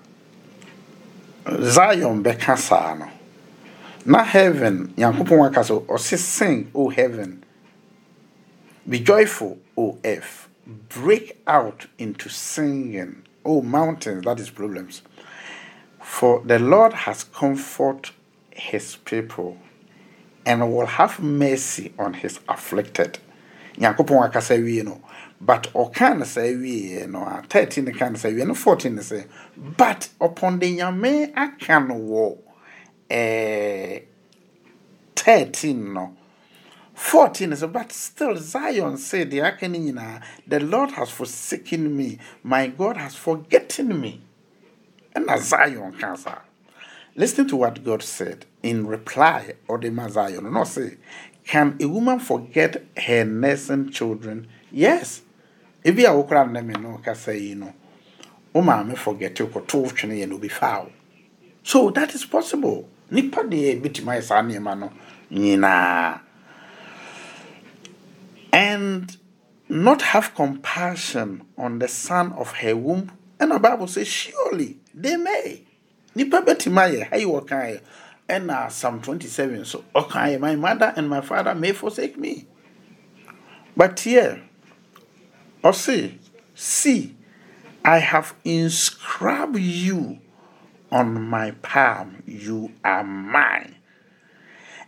[1.60, 3.08] zion bɛka saa no
[4.06, 7.44] na heaven nyankopɔn aka so ɔse sing o heaven.
[8.88, 10.48] Be joyful o earth.
[10.66, 15.02] Break out into singing O mountains, that is problems.
[16.00, 18.12] For the Lord has comforted
[18.50, 19.58] his people
[20.44, 23.18] and will have mercy on his afflicted.
[23.78, 25.00] nyankopɔn akasa wie no
[25.40, 29.02] but ɔka no saa wie no a 13 ka no saa wie no 14 no
[29.02, 29.26] sɛ
[29.56, 32.38] but upon the nyame aka no wɔ
[33.10, 34.00] eh,
[35.16, 36.16] 13 no
[37.02, 44.00] 14 is but still Zion said the Lord has forsaken me, my God has forgotten
[44.00, 44.22] me.
[45.14, 46.38] And as Zion cancer.
[47.14, 50.50] Listen to what God said in reply, or the Zion.
[50.50, 50.96] No say,
[51.44, 54.48] can a woman forget her nursing children?
[54.70, 55.22] Yes.
[55.84, 57.74] If you are okra na me no ka say you know.
[58.54, 60.88] O ma forget you no be foul.
[61.64, 62.88] So that is possible.
[63.10, 64.92] Nipa de bitima sa nneema no
[65.30, 66.20] nyinaa
[68.52, 69.16] and
[69.68, 73.10] not have compassion on the son of her womb.
[73.40, 75.64] And the Bible says, surely they may.
[76.14, 77.80] Nipa betimaye, you okay?
[78.28, 82.46] And uh, Psalm 27, so okay, my mother and my father may forsake me.
[83.76, 84.42] But here,
[85.62, 86.18] or see,
[86.54, 87.16] see,
[87.84, 90.20] I have inscribed you
[90.90, 92.22] on my palm.
[92.26, 93.76] You are mine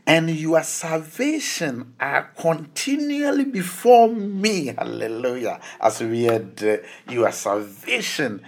[0.06, 4.66] and your salvation are continually before me.
[4.76, 5.60] Hallelujah.
[5.80, 6.76] As we had, uh,
[7.10, 8.42] your salvation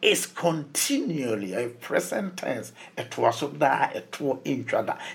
[0.00, 2.72] is continually a present tense.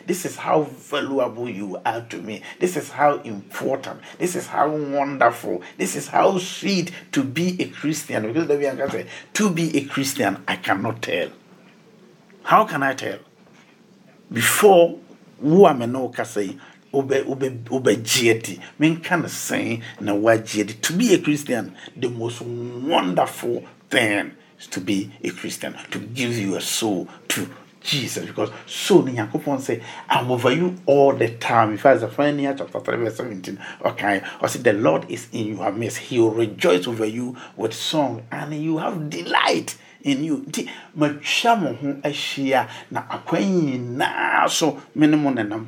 [0.05, 2.41] This is how valuable you are to me.
[2.59, 4.01] This is how important.
[4.17, 5.61] This is how wonderful.
[5.77, 8.27] This is how sweet to be a Christian.
[8.27, 11.29] Because the way say, to be a Christian, I cannot tell.
[12.43, 13.19] How can I tell?
[14.31, 14.99] Before
[15.43, 16.57] wo a me ne wo kasa yi
[16.93, 23.63] wobɛgye adi menka no sɛn na woagye adi to be a christian the most wonderful
[23.89, 27.47] thing is to be a christian to give you a soul to
[27.83, 31.73] Jesus, because so Nyankopɔn say, I'm over you all the time.
[31.73, 35.69] If I Zephaniah chapter 3, verse 17, okay, or say the Lord is in your
[35.73, 40.69] midst, he will rejoice over you with song, and you have delight in you nti
[40.97, 45.67] matwa mo ho ahyia na akwan nyinaa so me ne mo nenam.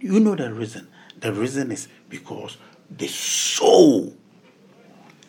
[0.00, 0.88] You know the reason.
[1.20, 2.56] The reason is because
[2.90, 4.12] the soul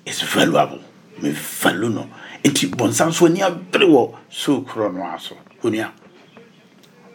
[0.05, 0.81] is valuable.
[1.21, 2.09] Me value no.
[2.43, 5.91] Nti bɔnsam so ani abere wɔ soul korɔ no aso onua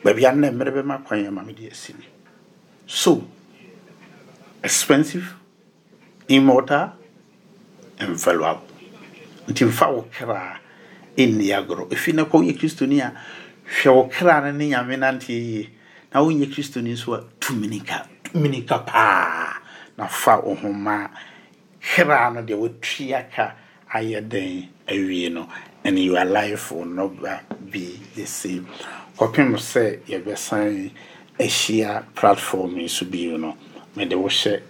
[0.02, 2.06] baabi a nnɛ mmerɛ bɛma kwan yɛ mede asi ni
[2.86, 3.22] so
[4.64, 5.34] expensive
[6.28, 6.92] immortal
[7.98, 8.62] and valuable.
[9.48, 10.58] Nti mfa wo kraa
[11.18, 13.12] ɛnni agorɔ ɛfi na kɔ woyɛ kristoni a
[13.82, 15.68] hwɛ wo kra no ne nyame nante yie
[16.12, 18.06] na wonyɛ kristoni nso a tuminika
[18.86, 19.60] paa
[19.96, 21.08] na fa wo ho ma
[21.82, 23.54] kra no deɛ watui aka
[23.94, 25.48] ayɛ den awie no.
[25.84, 27.12] And your life will not
[27.70, 28.66] be the same.
[29.16, 30.90] Kɔpem sɛ yɛbɛsan
[31.38, 33.56] ahyia platform yi so bio no.
[33.96, 34.60] Mede wo hyɛ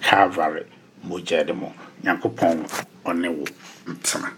[0.00, 0.64] calvary
[1.06, 1.70] mogya mu
[2.02, 2.66] nyankopɔn
[3.04, 3.44] ɔne wo
[3.86, 4.32] ntena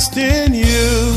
[0.00, 1.12] Christ in you.